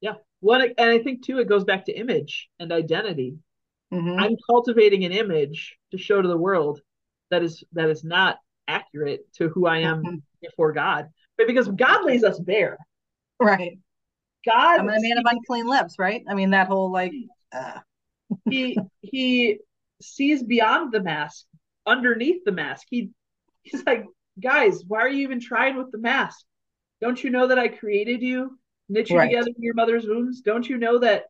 yeah 0.00 0.14
what 0.40 0.60
and 0.60 0.90
i 0.90 0.98
think 0.98 1.24
too 1.24 1.38
it 1.38 1.48
goes 1.48 1.64
back 1.64 1.84
to 1.84 1.92
image 1.92 2.48
and 2.58 2.72
identity 2.72 3.36
mm-hmm. 3.92 4.18
i'm 4.18 4.36
cultivating 4.48 5.04
an 5.04 5.12
image 5.12 5.76
to 5.90 5.98
show 5.98 6.20
to 6.20 6.28
the 6.28 6.36
world 6.36 6.80
that 7.30 7.42
is 7.42 7.62
that 7.72 7.88
is 7.88 8.04
not 8.04 8.38
accurate 8.68 9.20
to 9.34 9.48
who 9.48 9.66
i 9.66 9.78
am 9.78 10.02
mm-hmm. 10.02 10.16
before 10.40 10.72
god 10.72 11.08
but 11.36 11.46
because 11.46 11.68
god 11.68 12.04
lays 12.04 12.24
us 12.24 12.38
bare 12.38 12.78
Right. 13.42 13.78
God, 14.44 14.80
I'm 14.80 14.88
a 14.88 14.92
man 14.98 15.18
of 15.18 15.24
unclean 15.26 15.66
lips, 15.66 15.96
right? 15.98 16.22
I 16.28 16.34
mean, 16.34 16.50
that 16.50 16.68
whole 16.68 16.90
like. 16.90 17.12
Uh. 17.52 17.78
he 18.48 18.78
he 19.02 19.58
sees 20.00 20.42
beyond 20.42 20.92
the 20.92 21.02
mask, 21.02 21.44
underneath 21.86 22.42
the 22.44 22.52
mask. 22.52 22.86
He 22.90 23.10
he's 23.62 23.84
like, 23.84 24.06
guys, 24.40 24.82
why 24.86 25.00
are 25.00 25.08
you 25.08 25.22
even 25.22 25.40
trying 25.40 25.76
with 25.76 25.90
the 25.90 25.98
mask? 25.98 26.44
Don't 27.00 27.22
you 27.22 27.30
know 27.30 27.48
that 27.48 27.58
I 27.58 27.68
created 27.68 28.22
you, 28.22 28.58
knit 28.88 29.10
you 29.10 29.18
right. 29.18 29.28
together 29.28 29.50
in 29.56 29.62
your 29.62 29.74
mother's 29.74 30.06
wombs? 30.06 30.40
Don't 30.40 30.68
you 30.68 30.78
know 30.78 30.98
that 31.00 31.24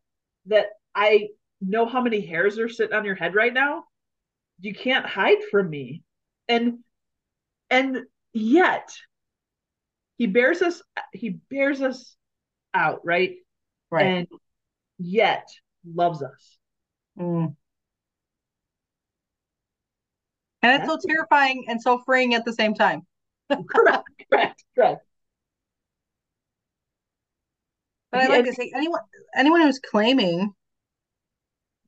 that 0.47 0.67
I 0.93 1.29
know 1.61 1.85
how 1.85 2.01
many 2.01 2.21
hairs 2.25 2.59
are 2.59 2.69
sitting 2.69 2.95
on 2.95 3.05
your 3.05 3.15
head 3.15 3.35
right 3.35 3.53
now? 3.53 3.85
You 4.59 4.73
can't 4.73 5.05
hide 5.05 5.43
from 5.49 5.69
me. 5.69 6.03
And 6.47 6.79
and 7.69 8.01
yet 8.33 8.89
he 10.17 10.27
bears 10.27 10.61
us 10.61 10.81
he 11.11 11.29
bears 11.49 11.81
us 11.81 12.15
out 12.73 13.01
right 13.03 13.35
right 13.89 14.05
and 14.05 14.27
yet 14.97 15.47
loves 15.85 16.21
us 16.21 16.57
mm. 17.19 17.55
And 20.63 20.81
it's 20.81 20.89
so 20.89 20.97
terrifying 21.07 21.65
and 21.67 21.81
so 21.81 21.99
freeing 22.05 22.33
at 22.33 22.45
the 22.45 22.53
same 22.53 22.73
time 22.73 23.05
correct 23.69 24.09
correct 24.31 24.63
correct 24.75 25.05
but 28.11 28.21
i 28.21 28.27
like 28.27 28.45
to 28.45 28.53
say 28.53 28.71
anyone 28.75 29.01
anyone 29.35 29.61
who's 29.61 29.79
claiming 29.79 30.51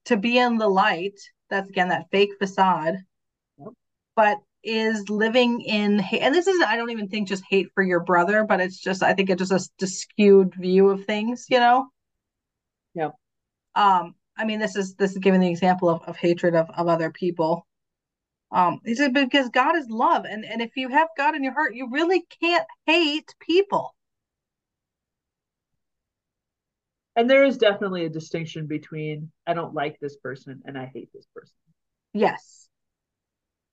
to 0.05 0.17
be 0.17 0.37
in 0.37 0.57
the 0.57 0.67
light 0.67 1.19
that's 1.49 1.69
again 1.69 1.89
that 1.89 2.05
fake 2.11 2.31
facade 2.39 2.97
yep. 3.57 3.69
but 4.15 4.37
is 4.65 5.09
living 5.09 5.61
in 5.61 5.99
hate. 5.99 6.21
and 6.21 6.33
this 6.33 6.47
is 6.47 6.61
I 6.61 6.75
don't 6.75 6.89
even 6.89 7.07
think 7.07 7.27
just 7.27 7.43
hate 7.49 7.67
for 7.73 7.83
your 7.83 7.99
brother, 7.99 8.43
but 8.43 8.59
it's 8.59 8.79
just 8.79 9.03
I 9.03 9.13
think 9.13 9.29
it's 9.29 9.47
just 9.47 9.71
a, 9.81 9.87
skewed 9.87 10.55
view 10.55 10.89
of 10.89 11.05
things, 11.05 11.45
you 11.49 11.59
know. 11.59 11.87
Yeah. 12.93 13.11
Um. 13.75 14.15
I 14.37 14.43
mean, 14.43 14.59
this 14.59 14.75
is 14.75 14.95
this 14.95 15.11
is 15.11 15.19
giving 15.19 15.39
the 15.39 15.49
example 15.49 15.89
of, 15.89 16.01
of 16.03 16.17
hatred 16.17 16.55
of, 16.55 16.69
of 16.71 16.87
other 16.87 17.11
people. 17.11 17.65
Um, 18.55 18.79
he 18.85 18.95
said 18.95 19.13
because 19.13 19.49
God 19.49 19.75
is 19.75 19.89
love, 19.89 20.23
and 20.23 20.45
and 20.45 20.61
if 20.61 20.71
you 20.77 20.87
have 20.87 21.09
God 21.17 21.35
in 21.35 21.43
your 21.43 21.53
heart, 21.53 21.75
you 21.75 21.89
really 21.91 22.25
can't 22.41 22.65
hate 22.85 23.35
people. 23.41 23.93
And 27.17 27.29
there 27.29 27.43
is 27.43 27.57
definitely 27.57 28.05
a 28.05 28.09
distinction 28.09 28.65
between 28.65 29.29
I 29.45 29.53
don't 29.53 29.73
like 29.73 29.99
this 29.99 30.15
person 30.15 30.61
and 30.65 30.77
I 30.77 30.89
hate 30.93 31.09
this 31.13 31.27
person. 31.35 31.53
Yes. 32.13 32.69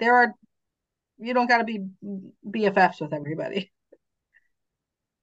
There 0.00 0.16
are 0.16 0.34
you 1.18 1.32
don't 1.32 1.48
got 1.48 1.58
to 1.58 1.64
be 1.64 1.86
BFFs 2.44 3.00
with 3.00 3.12
everybody. 3.12 3.70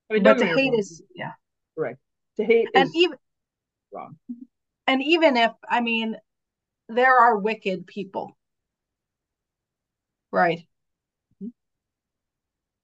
I 0.10 0.14
mean, 0.16 0.24
but 0.24 0.38
to 0.38 0.46
hate 0.46 0.74
is 0.74 1.04
yeah, 1.14 1.34
right. 1.76 1.98
To 2.38 2.46
hate 2.46 2.70
and 2.74 2.90
even 2.96 3.18
wrong. 3.92 4.18
And 4.88 5.04
even 5.04 5.36
if 5.36 5.52
I 5.70 5.82
mean, 5.82 6.16
there 6.88 7.16
are 7.16 7.38
wicked 7.38 7.88
people, 7.88 8.38
right? 10.32 10.60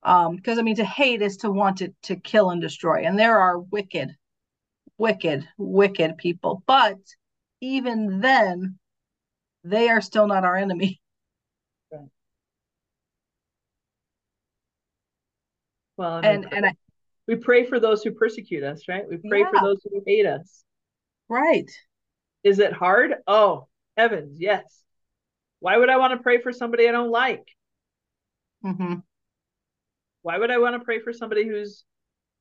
Um, 0.04 0.36
because 0.36 0.60
I 0.60 0.62
mean, 0.62 0.76
to 0.76 0.86
hate 0.86 1.22
is 1.22 1.38
to 1.38 1.52
want 1.52 1.82
it 1.82 1.96
to 2.04 2.16
kill 2.16 2.52
and 2.52 2.62
destroy, 2.62 3.06
and 3.06 3.18
there 3.18 3.40
are 3.40 3.60
wicked, 3.60 4.16
wicked, 4.98 5.48
wicked 5.58 6.18
people. 6.18 6.62
But 6.68 7.00
even 7.60 8.20
then, 8.22 8.78
they 9.64 9.90
are 9.90 10.02
still 10.02 10.28
not 10.28 10.46
our 10.46 10.56
enemy. 10.56 11.02
Right. 11.92 12.02
Well, 15.98 16.14
I 16.14 16.22
mean, 16.22 16.32
and 16.32 16.54
and 16.54 16.66
I, 16.68 16.76
we 17.28 17.36
pray 17.36 17.66
for 17.66 17.80
those 17.80 18.04
who 18.04 18.12
persecute 18.12 18.64
us, 18.64 18.84
right? 18.88 19.04
We 19.10 19.18
pray 19.18 19.40
yeah. 19.40 19.50
for 19.50 19.60
those 19.64 19.80
who 19.84 20.04
hate 20.06 20.28
us. 20.28 20.64
Right. 21.28 21.70
Is 22.44 22.60
it 22.60 22.74
hard? 22.74 23.16
Oh, 23.26 23.68
heavens, 23.98 24.40
yes. 24.40 24.84
Why 25.60 25.78
would 25.78 25.90
I 25.90 25.98
want 25.98 26.14
to 26.14 26.24
pray 26.24 26.42
for 26.42 26.52
somebody 26.52 26.88
I 26.88 26.92
don't 26.92 27.12
like? 27.12 27.46
Mm-hmm. 28.64 28.96
Why 30.22 30.38
would 30.38 30.52
I 30.52 30.58
want 30.58 30.76
to 30.76 30.86
pray 30.86 31.00
for 31.00 31.14
somebody 31.14 31.48
who's 31.48 31.84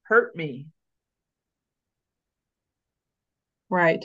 hurt 0.02 0.34
me? 0.34 0.66
Right. 3.70 4.04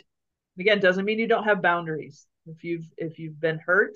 Again, 0.59 0.79
doesn't 0.79 1.05
mean 1.05 1.19
you 1.19 1.27
don't 1.27 1.45
have 1.45 1.61
boundaries. 1.61 2.25
If 2.45 2.63
you've 2.63 2.85
if 2.97 3.19
you've 3.19 3.39
been 3.39 3.59
hurt, 3.59 3.93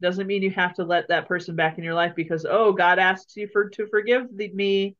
doesn't 0.00 0.26
mean 0.26 0.42
you 0.42 0.50
have 0.50 0.74
to 0.74 0.84
let 0.84 1.08
that 1.08 1.28
person 1.28 1.54
back 1.54 1.78
in 1.78 1.84
your 1.84 1.94
life 1.94 2.12
because 2.16 2.46
oh 2.48 2.72
god 2.72 2.98
asks 2.98 3.36
you 3.36 3.48
for 3.52 3.68
to 3.68 3.86
forgive 3.86 4.26
the, 4.34 4.50
me 4.52 4.96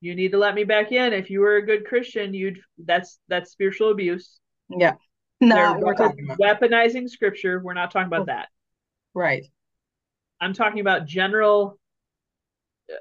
you 0.00 0.14
need 0.14 0.32
to 0.32 0.38
let 0.38 0.54
me 0.54 0.64
back 0.64 0.92
in 0.92 1.12
if 1.12 1.30
you 1.30 1.40
were 1.40 1.56
a 1.56 1.66
good 1.66 1.86
christian 1.86 2.34
you'd 2.34 2.58
that's 2.84 3.18
that's 3.28 3.50
spiritual 3.50 3.90
abuse 3.90 4.38
yeah 4.76 4.94
no 5.40 5.78
we're 5.78 5.94
talking 5.94 6.24
about 6.24 6.38
weaponizing 6.38 7.08
scripture 7.08 7.60
we're 7.60 7.74
not 7.74 7.90
talking 7.90 8.06
about 8.06 8.22
oh. 8.22 8.26
that 8.26 8.48
right 9.14 9.46
i'm 10.40 10.54
talking 10.54 10.80
about 10.80 11.06
general 11.06 11.78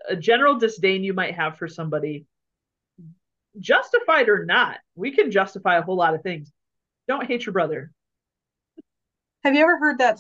a 0.10 0.16
general 0.16 0.58
disdain 0.58 1.04
you 1.04 1.14
might 1.14 1.36
have 1.36 1.58
for 1.58 1.68
somebody 1.68 2.26
justified 3.60 4.28
or 4.28 4.46
not 4.46 4.80
we 4.96 5.12
can 5.12 5.32
justify 5.32 5.78
a 5.78 5.82
whole 5.82 5.96
lot 5.96 6.14
of 6.14 6.22
things 6.22 6.52
don't 7.08 7.26
hate 7.26 7.46
your 7.46 7.54
brother 7.54 7.92
have 9.46 9.54
you 9.54 9.62
ever 9.62 9.78
heard 9.78 10.00
that 10.00 10.20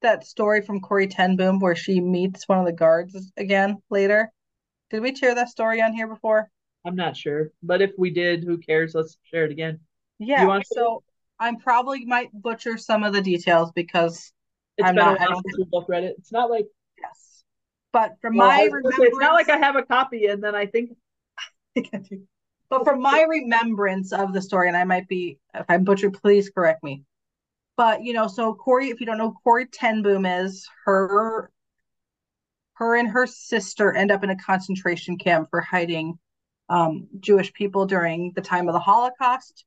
that 0.00 0.26
story 0.26 0.62
from 0.62 0.80
Corrie 0.80 1.06
ten 1.06 1.36
Boom 1.36 1.58
where 1.58 1.76
she 1.76 2.00
meets 2.00 2.48
one 2.48 2.58
of 2.58 2.64
the 2.64 2.72
guards 2.72 3.32
again 3.36 3.82
later? 3.90 4.32
Did 4.90 5.02
we 5.02 5.14
share 5.14 5.34
that 5.34 5.50
story 5.50 5.82
on 5.82 5.92
here 5.92 6.06
before? 6.06 6.50
I'm 6.84 6.96
not 6.96 7.14
sure, 7.16 7.50
but 7.62 7.82
if 7.82 7.92
we 7.96 8.10
did, 8.10 8.44
who 8.44 8.58
cares? 8.58 8.94
Let's 8.94 9.18
share 9.24 9.44
it 9.44 9.52
again. 9.52 9.80
Yeah. 10.18 10.60
so 10.64 11.02
I'm 11.42 11.56
probably 11.56 12.04
might 12.04 12.30
butcher 12.32 12.78
some 12.78 13.02
of 13.02 13.12
the 13.12 13.20
details 13.20 13.72
because 13.72 14.32
it's 14.78 14.88
I'm 14.88 14.94
not, 14.94 15.20
I 15.20 15.26
since 15.26 15.58
we 15.58 15.64
both 15.64 15.86
read 15.88 16.04
it. 16.04 16.14
It's 16.18 16.30
not 16.30 16.48
like 16.48 16.66
yes, 16.96 17.42
but 17.92 18.16
from 18.20 18.36
well, 18.36 18.48
my 18.48 18.62
remembrance, 18.62 18.98
it's 19.00 19.18
not 19.18 19.34
like 19.34 19.50
I 19.50 19.56
have 19.56 19.74
a 19.74 19.82
copy 19.82 20.26
and 20.26 20.42
then 20.42 20.54
I 20.54 20.66
think. 20.66 20.96
but 22.70 22.84
from 22.84 23.02
my 23.02 23.26
remembrance 23.28 24.12
of 24.12 24.32
the 24.32 24.40
story, 24.40 24.68
and 24.68 24.76
I 24.76 24.84
might 24.84 25.08
be 25.08 25.40
if 25.52 25.66
I 25.68 25.78
butcher, 25.78 26.12
please 26.12 26.48
correct 26.48 26.84
me. 26.84 27.02
But 27.76 28.04
you 28.04 28.12
know, 28.12 28.28
so 28.28 28.54
Corrie, 28.54 28.90
if 28.90 29.00
you 29.00 29.06
don't 29.06 29.18
know 29.18 29.34
Corrie 29.42 29.66
ten 29.66 30.02
Boom 30.02 30.24
is 30.24 30.68
her 30.84 31.50
her 32.74 32.96
and 32.96 33.08
her 33.08 33.26
sister 33.26 33.92
end 33.92 34.12
up 34.12 34.22
in 34.22 34.30
a 34.30 34.36
concentration 34.36 35.18
camp 35.18 35.48
for 35.50 35.60
hiding 35.60 36.20
um, 36.68 37.08
Jewish 37.18 37.52
people 37.52 37.84
during 37.84 38.32
the 38.36 38.42
time 38.42 38.68
of 38.68 38.74
the 38.74 38.80
Holocaust. 38.80 39.64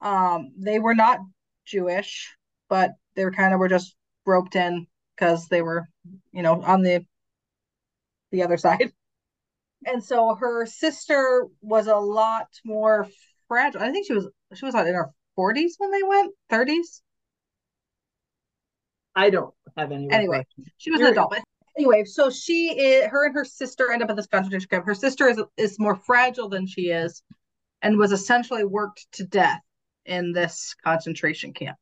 Um, 0.00 0.52
they 0.58 0.78
were 0.78 0.94
not 0.94 1.20
Jewish, 1.64 2.34
but 2.68 2.92
they 3.14 3.24
were 3.24 3.32
kind 3.32 3.52
of 3.52 3.60
were 3.60 3.68
just 3.68 3.94
roped 4.24 4.56
in 4.56 4.86
because 5.14 5.48
they 5.48 5.62
were, 5.62 5.88
you 6.32 6.42
know, 6.42 6.62
on 6.62 6.82
the 6.82 7.04
the 8.30 8.42
other 8.42 8.56
side. 8.56 8.92
And 9.84 10.02
so 10.02 10.34
her 10.34 10.66
sister 10.66 11.46
was 11.60 11.86
a 11.86 11.96
lot 11.96 12.48
more 12.64 13.06
fragile. 13.48 13.82
I 13.82 13.92
think 13.92 14.06
she 14.06 14.14
was 14.14 14.28
she 14.54 14.64
was 14.64 14.74
not 14.74 14.86
in 14.86 14.94
her 14.94 15.10
40s 15.38 15.72
when 15.78 15.90
they 15.90 16.02
went, 16.02 16.32
30s. 16.50 17.02
I 19.14 19.30
don't 19.30 19.54
have 19.76 19.92
any. 19.92 20.10
Anyway, 20.10 20.46
she 20.76 20.90
was 20.90 21.00
You're, 21.00 21.08
an 21.08 21.14
adult. 21.14 21.30
But 21.30 21.44
anyway, 21.76 22.04
so 22.04 22.30
she 22.30 22.68
is 22.78 23.06
her 23.10 23.26
and 23.26 23.34
her 23.34 23.44
sister 23.44 23.90
end 23.90 24.02
up 24.02 24.10
at 24.10 24.16
this 24.16 24.26
concentration 24.26 24.68
camp. 24.68 24.84
Her 24.84 24.94
sister 24.94 25.28
is 25.28 25.42
is 25.56 25.78
more 25.78 25.96
fragile 25.96 26.48
than 26.48 26.66
she 26.66 26.90
is, 26.90 27.22
and 27.80 27.96
was 27.96 28.12
essentially 28.12 28.64
worked 28.64 29.06
to 29.12 29.24
death 29.24 29.60
in 30.06 30.32
this 30.32 30.74
concentration 30.84 31.52
camp. 31.52 31.76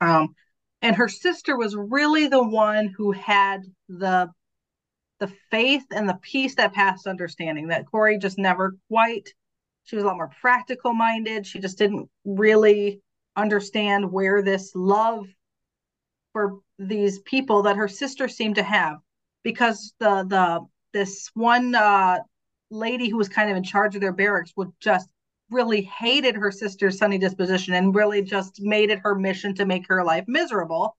Um, 0.00 0.34
and 0.82 0.96
her 0.96 1.08
sister 1.08 1.56
was 1.56 1.76
really 1.76 2.28
the 2.28 2.42
one 2.42 2.88
who 2.88 3.12
had 3.12 3.62
the 3.88 4.30
the 5.20 5.32
faith 5.50 5.84
and 5.92 6.08
the 6.08 6.18
peace 6.22 6.56
that 6.56 6.74
passed 6.74 7.06
understanding 7.06 7.68
that 7.68 7.86
Corrie 7.90 8.18
just 8.18 8.36
never 8.36 8.76
quite 8.88 9.28
she 9.84 9.96
was 9.96 10.04
a 10.04 10.06
lot 10.06 10.16
more 10.16 10.30
practical 10.40 10.92
minded 10.92 11.46
she 11.46 11.60
just 11.60 11.78
didn't 11.78 12.10
really 12.24 13.00
understand 13.36 14.10
where 14.10 14.42
this 14.42 14.72
love 14.74 15.26
for 16.32 16.58
these 16.78 17.20
people 17.20 17.62
that 17.62 17.76
her 17.76 17.88
sister 17.88 18.28
seemed 18.28 18.56
to 18.56 18.62
have 18.62 18.96
because 19.42 19.94
the 20.00 20.24
the 20.28 20.60
this 20.92 21.30
one 21.34 21.74
uh 21.74 22.18
lady 22.70 23.08
who 23.08 23.16
was 23.16 23.28
kind 23.28 23.50
of 23.50 23.56
in 23.56 23.62
charge 23.62 23.94
of 23.94 24.00
their 24.00 24.12
barracks 24.12 24.52
would 24.56 24.72
just 24.80 25.08
really 25.50 25.82
hated 25.82 26.36
her 26.36 26.50
sister's 26.50 26.98
sunny 26.98 27.18
disposition 27.18 27.74
and 27.74 27.94
really 27.94 28.22
just 28.22 28.60
made 28.60 28.90
it 28.90 29.00
her 29.00 29.14
mission 29.14 29.54
to 29.54 29.66
make 29.66 29.86
her 29.88 30.04
life 30.04 30.24
miserable 30.26 30.96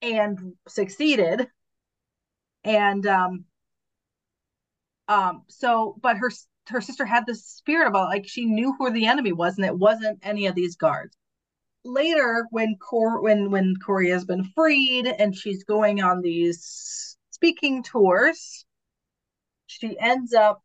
and 0.00 0.54
succeeded. 0.68 1.48
And 2.64 3.06
um 3.06 3.44
um 5.08 5.42
so 5.48 5.96
but 6.00 6.16
her 6.18 6.30
her 6.68 6.80
sister 6.80 7.04
had 7.04 7.26
this 7.26 7.44
spirit 7.44 7.88
about 7.88 8.08
like 8.08 8.26
she 8.28 8.46
knew 8.46 8.74
who 8.78 8.90
the 8.90 9.06
enemy 9.06 9.32
was 9.32 9.56
and 9.56 9.66
it 9.66 9.76
wasn't 9.76 10.18
any 10.22 10.46
of 10.46 10.54
these 10.54 10.76
guards. 10.76 11.16
Later 11.84 12.46
when 12.50 12.76
Cor 12.76 13.20
when 13.22 13.50
when 13.50 13.74
Corrie 13.84 14.10
has 14.10 14.24
been 14.24 14.44
freed 14.54 15.06
and 15.06 15.34
she's 15.34 15.64
going 15.64 16.00
on 16.02 16.20
these 16.22 17.16
speaking 17.30 17.82
tours 17.82 18.64
she 19.66 19.98
ends 19.98 20.32
up 20.34 20.62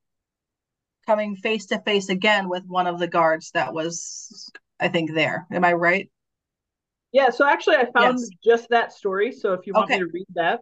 coming 1.08 1.36
face 1.36 1.66
to 1.68 1.80
face 1.80 2.10
again 2.10 2.50
with 2.50 2.64
one 2.68 2.86
of 2.86 3.00
the 3.00 3.08
guards 3.08 3.50
that 3.56 3.74
was, 3.74 4.52
I 4.80 4.90
think, 4.90 5.16
there. 5.16 5.48
Am 5.52 5.66
I 5.66 5.74
right? 5.74 6.12
Yeah. 7.14 7.32
So 7.32 7.48
actually, 7.48 7.78
I 7.78 7.86
found 7.98 8.20
yes. 8.20 8.30
just 8.44 8.70
that 8.70 8.94
story. 8.94 9.32
So 9.32 9.54
if 9.54 9.66
you 9.66 9.74
want 9.74 9.90
okay. 9.90 10.00
me 10.00 10.06
to 10.06 10.12
read 10.14 10.28
that. 10.36 10.60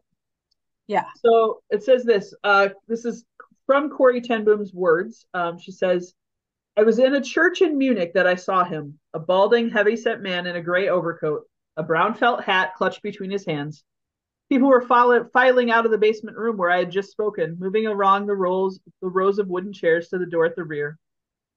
Yeah. 0.87 1.05
So 1.25 1.61
it 1.71 1.83
says 1.83 2.03
this. 2.03 2.33
Uh, 2.43 2.69
this 2.87 3.03
is 3.03 3.25
from 3.65 3.89
Corrie 3.89 4.21
ten 4.21 4.45
Boom's 4.45 4.73
words. 4.73 5.25
Um, 5.33 5.57
she 5.57 5.71
says, 5.71 6.13
I 6.77 6.83
was 6.83 6.99
in 6.99 7.15
a 7.15 7.21
church 7.21 7.61
in 7.61 7.77
Munich 7.77 8.13
that 8.13 8.27
I 8.27 8.35
saw 8.35 8.63
him, 8.63 8.99
a 9.13 9.19
balding, 9.19 9.69
heavy-set 9.69 10.21
man 10.21 10.45
in 10.45 10.55
a 10.55 10.61
gray 10.61 10.89
overcoat, 10.89 11.43
a 11.77 11.83
brown 11.83 12.13
felt 12.13 12.43
hat 12.43 12.75
clutched 12.75 13.01
between 13.01 13.31
his 13.31 13.45
hands. 13.45 13.83
People 14.55 14.69
were 14.69 14.87
filing 15.33 15.69
out 15.69 15.83
of 15.83 15.91
the 15.91 15.97
basement 15.97 16.37
room 16.37 16.55
where 16.55 16.69
I 16.69 16.77
had 16.77 16.89
just 16.89 17.11
spoken, 17.11 17.57
moving 17.59 17.87
along 17.87 18.25
the 18.25 18.37
rows, 18.37 18.79
the 19.01 19.09
rows 19.09 19.37
of 19.37 19.49
wooden 19.49 19.73
chairs 19.73 20.07
to 20.07 20.17
the 20.17 20.25
door 20.25 20.45
at 20.45 20.55
the 20.55 20.63
rear. 20.63 20.97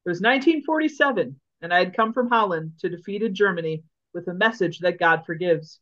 It 0.05 0.09
was 0.09 0.17
1947, 0.17 1.39
and 1.63 1.73
I 1.73 1.79
had 1.79 1.95
come 1.95 2.13
from 2.13 2.29
Holland 2.29 2.73
to 2.81 2.89
defeated 2.89 3.35
Germany 3.35 3.85
with 4.15 4.27
a 4.27 4.35
message 4.35 4.81
that 4.81 4.99
God 4.99 5.25
forgives. 5.25 5.79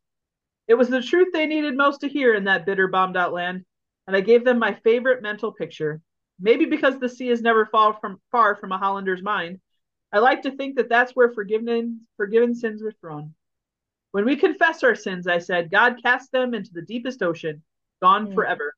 It 0.68 0.74
was 0.74 0.90
the 0.90 1.00
truth 1.00 1.28
they 1.32 1.46
needed 1.46 1.74
most 1.74 2.02
to 2.02 2.08
hear 2.08 2.34
in 2.34 2.44
that 2.44 2.66
bitter, 2.66 2.86
bombed 2.86 3.16
out 3.16 3.32
land, 3.32 3.64
and 4.06 4.14
I 4.14 4.20
gave 4.20 4.44
them 4.44 4.58
my 4.58 4.74
favorite 4.84 5.22
mental 5.22 5.52
picture. 5.52 6.02
Maybe 6.38 6.66
because 6.66 6.98
the 6.98 7.08
sea 7.08 7.30
is 7.30 7.40
never 7.40 7.64
far 7.64 7.94
from, 7.94 8.20
far 8.30 8.56
from 8.56 8.72
a 8.72 8.78
Hollander's 8.78 9.22
mind, 9.22 9.60
I 10.12 10.18
like 10.18 10.42
to 10.42 10.50
think 10.50 10.76
that 10.76 10.90
that's 10.90 11.16
where 11.16 11.32
forgiven, 11.32 12.06
forgiven 12.18 12.54
sins 12.54 12.82
were 12.82 12.92
thrown. 13.00 13.34
When 14.16 14.24
we 14.24 14.36
confess 14.36 14.82
our 14.82 14.94
sins, 14.94 15.26
I 15.26 15.36
said, 15.36 15.70
God 15.70 16.02
cast 16.02 16.32
them 16.32 16.54
into 16.54 16.72
the 16.72 16.80
deepest 16.80 17.22
ocean, 17.22 17.62
gone 18.00 18.28
mm. 18.28 18.34
forever. 18.34 18.72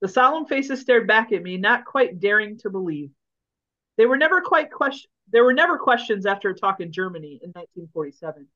The 0.00 0.08
solemn 0.08 0.46
faces 0.46 0.80
stared 0.80 1.06
back 1.06 1.32
at 1.32 1.42
me, 1.42 1.58
not 1.58 1.84
quite 1.84 2.18
daring 2.18 2.56
to 2.60 2.70
believe. 2.70 3.10
They 3.98 4.06
were 4.06 4.16
never 4.16 4.40
quite 4.40 4.72
question. 4.72 5.10
There 5.30 5.44
were 5.44 5.52
never 5.52 5.76
questions 5.76 6.24
after 6.24 6.48
a 6.48 6.54
talk 6.54 6.80
in 6.80 6.92
Germany 6.92 7.40
in 7.42 7.50
1947. 7.50 8.48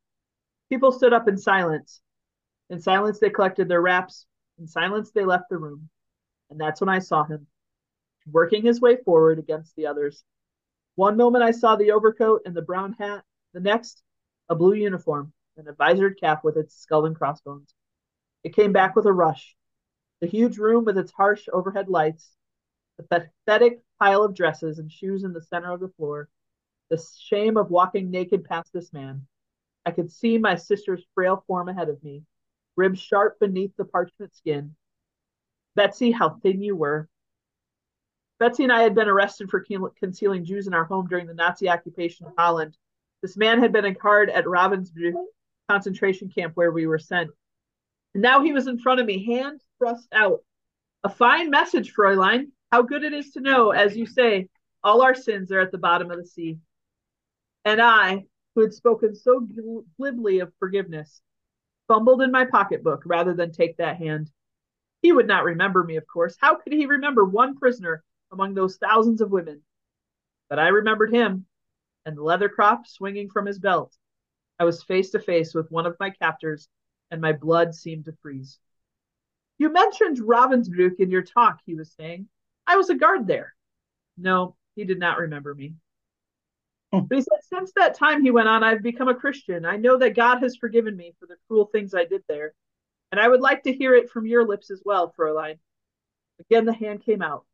People 0.71 0.93
stood 0.93 1.13
up 1.13 1.29
in 1.29 1.37
silence. 1.37 2.01
In 2.71 2.81
silence, 2.81 3.19
they 3.19 3.29
collected 3.29 3.69
their 3.69 3.83
wraps. 3.83 4.25
In 4.59 4.67
silence, 4.67 5.11
they 5.11 5.27
left 5.27 5.51
the 5.51 5.59
room. 5.59 5.91
And 6.49 6.59
that's 6.59 6.81
when 6.81 6.89
I 6.89 7.01
saw 7.01 7.25
him, 7.25 7.47
working 8.33 8.63
his 8.63 8.81
way 8.81 8.97
forward 8.97 9.39
against 9.39 9.77
the 9.77 9.89
others. 9.89 10.25
One 10.95 11.19
moment 11.19 11.45
I 11.45 11.51
saw 11.51 11.77
the 11.77 11.93
overcoat 11.93 12.45
and 12.47 12.55
the 12.55 12.63
brown 12.63 12.95
hat, 12.95 13.25
the 13.53 13.61
next, 13.61 14.03
a 14.49 14.55
blue 14.55 14.73
uniform 14.73 15.35
and 15.57 15.69
a 15.69 15.73
visored 15.73 16.19
cap 16.21 16.45
with 16.45 16.57
its 16.57 16.77
skull 16.77 17.07
and 17.07 17.17
crossbones. 17.17 17.75
It 18.45 18.55
came 18.55 18.73
back 18.73 18.95
with 18.95 19.07
a 19.07 19.13
rush. 19.13 19.57
The 20.21 20.27
huge 20.27 20.59
room 20.59 20.85
with 20.85 20.99
its 20.99 21.13
harsh 21.13 21.49
overhead 21.53 21.89
lights, 21.89 22.31
the 22.97 23.03
pathetic 23.03 23.83
pile 23.99 24.23
of 24.23 24.35
dresses 24.35 24.79
and 24.79 24.91
shoes 24.91 25.25
in 25.25 25.33
the 25.33 25.43
center 25.43 25.73
of 25.73 25.81
the 25.81 25.93
floor, 25.97 26.29
the 26.89 27.05
shame 27.19 27.57
of 27.57 27.71
walking 27.71 28.11
naked 28.11 28.45
past 28.45 28.73
this 28.73 28.93
man. 28.93 29.27
I 29.85 29.91
could 29.91 30.11
see 30.11 30.39
my 30.39 30.57
sister's 30.57 31.05
frail 31.15 31.45
form 31.47 31.69
ahead 31.69 31.89
of 31.89 32.03
me, 32.03 32.23
ribs 32.77 33.01
sharp 33.01 33.39
beneath 33.39 33.77
the 33.77 33.85
parchment 33.85 34.35
skin. 34.35 34.75
Betsie, 35.75 36.13
how 36.13 36.31
thin 36.43 36.63
you 36.63 36.75
were. 36.75 37.09
Betsie 38.39 38.65
and 38.65 38.73
I 38.73 38.83
had 38.83 38.95
been 38.95 39.09
arrested 39.09 39.51
for 39.51 39.65
concealing 39.99 40.45
Jews 40.45 40.67
in 40.67 40.75
our 40.75 40.85
home 40.85 41.07
during 41.07 41.27
the 41.27 41.35
Nazi 41.35 41.69
occupation 41.69 42.27
of 42.27 42.33
Holland. 42.37 42.77
This 43.23 43.37
man 43.37 43.61
had 43.61 43.73
been 43.73 43.85
a 43.85 43.95
guard 43.95 44.31
at 44.31 44.45
Ravensbrück 44.45 45.15
concentration 45.69 46.29
camp 46.29 46.53
where 46.55 46.73
we 46.73 46.87
were 46.87 46.99
sent. 46.99 47.31
And 48.15 48.23
now 48.23 48.43
he 48.43 48.53
was 48.53 48.67
in 48.67 48.79
front 48.79 49.01
of 49.01 49.07
me, 49.07 49.25
hand 49.25 49.61
thrust 49.79 50.09
out. 50.13 50.41
A 51.05 51.09
fine 51.09 51.51
message, 51.51 51.95
Fräulein. 51.95 52.47
How 52.73 52.83
good 52.83 53.05
it 53.05 53.13
is 53.13 53.31
to 53.33 53.41
know, 53.41 53.71
as 53.71 53.97
you 53.97 54.07
say, 54.07 54.49
all 54.83 55.03
our 55.03 55.15
sins 55.15 55.53
are 55.53 55.61
at 55.61 55.71
the 55.71 55.79
bottom 55.79 56.11
of 56.11 56.19
the 56.19 56.27
sea. 56.27 56.59
And 57.65 57.81
I, 57.81 58.25
who 58.55 58.63
had 58.63 58.73
spoken 58.73 59.15
so 59.15 59.47
glibly 59.97 60.41
of 60.41 60.53
forgiveness, 60.59 61.21
fumbled 61.89 62.23
in 62.23 62.33
my 62.33 62.45
pocketbook 62.45 63.03
rather 63.05 63.35
than 63.35 63.53
take 63.53 63.77
that 63.77 63.99
hand. 63.99 64.31
He 65.03 65.13
would 65.13 65.27
not 65.27 65.45
remember 65.45 65.85
me, 65.85 65.97
of 65.97 66.07
course. 66.07 66.37
How 66.41 66.57
could 66.57 66.73
he 66.73 66.87
remember 66.87 67.25
one 67.25 67.57
prisoner 67.57 68.03
among 68.33 68.55
those 68.55 68.77
thousands 68.77 69.21
of 69.21 69.31
women? 69.31 69.63
But 70.49 70.59
I 70.59 70.69
remembered 70.69 71.13
him, 71.13 71.47
and 72.05 72.17
the 72.17 72.23
leather 72.23 72.49
crop 72.49 72.87
swinging 72.87 73.29
from 73.31 73.47
his 73.47 73.59
belt, 73.59 73.93
I 74.59 74.65
was 74.65 74.83
face 74.83 75.11
to 75.11 75.19
face 75.19 75.55
with 75.55 75.71
one 75.71 75.87
of 75.87 75.97
my 76.01 76.11
captors, 76.11 76.69
and 77.11 77.21
my 77.21 77.33
blood 77.33 77.75
seemed 77.75 78.07
to 78.07 78.17
freeze. 78.23 78.59
You 79.59 79.73
mentioned 79.73 80.19
Ravensbrück 80.19 80.97
in 80.99 81.11
your 81.11 81.23
talk, 81.23 81.61
he 81.65 81.75
was 81.75 81.93
saying. 81.93 82.29
I 82.67 82.77
was 82.77 82.91
a 82.91 82.95
guard 82.95 83.27
there. 83.27 83.55
No, 84.19 84.57
he 84.75 84.85
did 84.85 84.99
not 84.99 85.19
remember 85.19 85.55
me. 85.55 85.75
Hmm. 86.93 87.01
But 87.01 87.17
he 87.17 87.23
said, 87.23 87.39
Since 87.43 87.73
that 87.77 87.95
time, 87.95 88.23
he 88.23 88.31
went 88.31 88.49
on, 88.49 88.63
I've 88.63 88.83
become 88.83 89.09
a 89.09 89.15
Christian. 89.15 89.65
I 89.65 89.77
know 89.77 89.99
that 89.99 90.17
God 90.17 90.39
has 90.39 90.57
forgiven 90.57 90.97
me 90.97 91.15
for 91.19 91.27
the 91.27 91.37
cruel 91.49 91.67
things 91.67 91.95
I 91.95 92.05
did 92.05 92.23
there. 92.29 92.55
And 93.13 93.21
I 93.21 93.29
would 93.29 93.41
like 93.41 93.63
to 93.65 93.73
hear 93.73 93.95
it 93.95 94.11
from 94.11 94.27
your 94.27 94.47
lips 94.47 94.71
as 94.71 94.83
well, 94.85 95.13
Fräulein. 95.19 95.59
Again, 96.41 96.65
the 96.65 96.73
hand 96.73 97.05
came 97.05 97.23
out. 97.23 97.45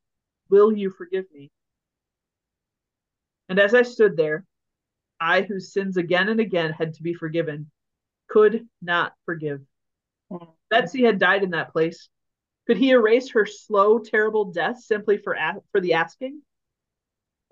Will 0.48 0.72
you 0.72 0.90
forgive 0.90 1.26
me? 1.32 1.50
And 3.48 3.58
as 3.58 3.74
I 3.74 3.82
stood 3.82 4.16
there, 4.16 4.44
I, 5.22 5.42
whose 5.42 5.72
sins 5.72 5.96
again 5.96 6.28
and 6.28 6.40
again 6.40 6.72
had 6.72 6.94
to 6.94 7.02
be 7.02 7.14
forgiven, 7.14 7.70
could 8.28 8.66
not 8.80 9.14
forgive. 9.24 9.60
Betsie 10.68 11.04
had 11.04 11.18
died 11.20 11.44
in 11.44 11.50
that 11.50 11.72
place. 11.72 12.08
Could 12.66 12.76
he 12.76 12.90
erase 12.90 13.30
her 13.30 13.46
slow, 13.46 14.00
terrible 14.00 14.46
death 14.46 14.80
simply 14.80 15.18
for 15.18 15.36
for 15.70 15.80
the 15.80 15.94
asking? 15.94 16.42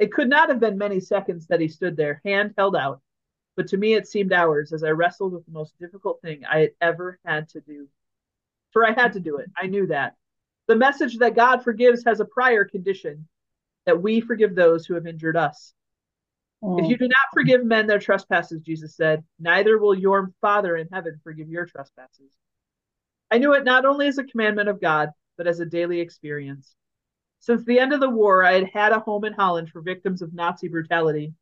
It 0.01 0.13
could 0.13 0.29
not 0.29 0.49
have 0.49 0.59
been 0.59 0.79
many 0.79 0.99
seconds 0.99 1.47
that 1.47 1.61
he 1.61 1.69
stood 1.69 1.97
there, 1.97 2.21
hand 2.25 2.55
held 2.57 2.75
out, 2.75 3.03
but 3.55 3.69
to 3.69 3.77
me 3.77 3.95
it 3.95 4.09
seemed 4.09 4.33
hours 4.33 4.73
as 4.73 4.83
I 4.83 4.91
wrestled 4.91 5.33
with 5.33 5.45
the 5.45 5.53
most 5.53 5.79
difficult 5.79 6.21
thing 6.23 6.45
I 6.45 6.61
had 6.61 6.71
ever 6.81 7.21
had 7.25 7.49
to 7.51 7.61
do. 7.61 7.87
For 8.73 8.87
I 8.87 8.93
had 8.93 9.13
to 9.13 9.21
do 9.21 9.37
it. 9.37 9.51
I 9.57 9.67
knew 9.67 9.87
that. 9.89 10.17
The 10.67 10.77
message 10.77 11.19
that 11.19 11.37
God 11.37 11.63
forgives 11.63 12.05
has 12.05 12.21
a 12.21 12.25
prior 12.25 12.65
condition 12.65 13.29
that 13.87 14.01
we 14.01 14.21
forgive 14.21 14.55
those 14.55 14.87
who 14.87 14.95
have 14.95 15.07
injured 15.07 15.37
us. 15.37 15.75
If 16.63 16.91
you 16.91 16.97
mm. 16.97 16.99
do 16.99 17.09
not 17.09 17.33
forgive 17.33 17.65
men 17.65 17.87
their 17.87 17.99
trespasses, 17.99 18.61
Jesus 18.61 18.95
said, 18.95 19.25
neither 19.39 19.79
will 19.79 19.95
your 19.95 20.31
Father 20.43 20.77
in 20.77 20.89
heaven 20.93 21.19
forgive 21.25 21.49
your 21.49 21.65
trespasses. 21.65 22.33
I 23.31 23.39
knew 23.39 23.55
it 23.55 23.65
not 23.65 23.87
only 23.87 24.09
as 24.09 24.19
a 24.19 24.25
commandment 24.25 24.69
of 24.69 24.81
God, 24.81 25.11
but 25.39 25.47
as 25.47 25.61
a 25.61 25.65
daily 25.65 26.01
experience. 26.01 26.75
Since 27.39 27.65
the 27.65 27.79
end 27.79 27.95
of 27.95 28.01
the 28.01 28.11
war, 28.11 28.45
I 28.45 28.53
had 28.53 28.69
had 28.69 28.93
a 28.93 29.01
home 29.01 29.25
in 29.25 29.33
Holland 29.33 29.71
for 29.71 29.81
victims 29.81 30.21
of 30.21 30.35
Nazi 30.35 30.69
brutality. 30.69 31.33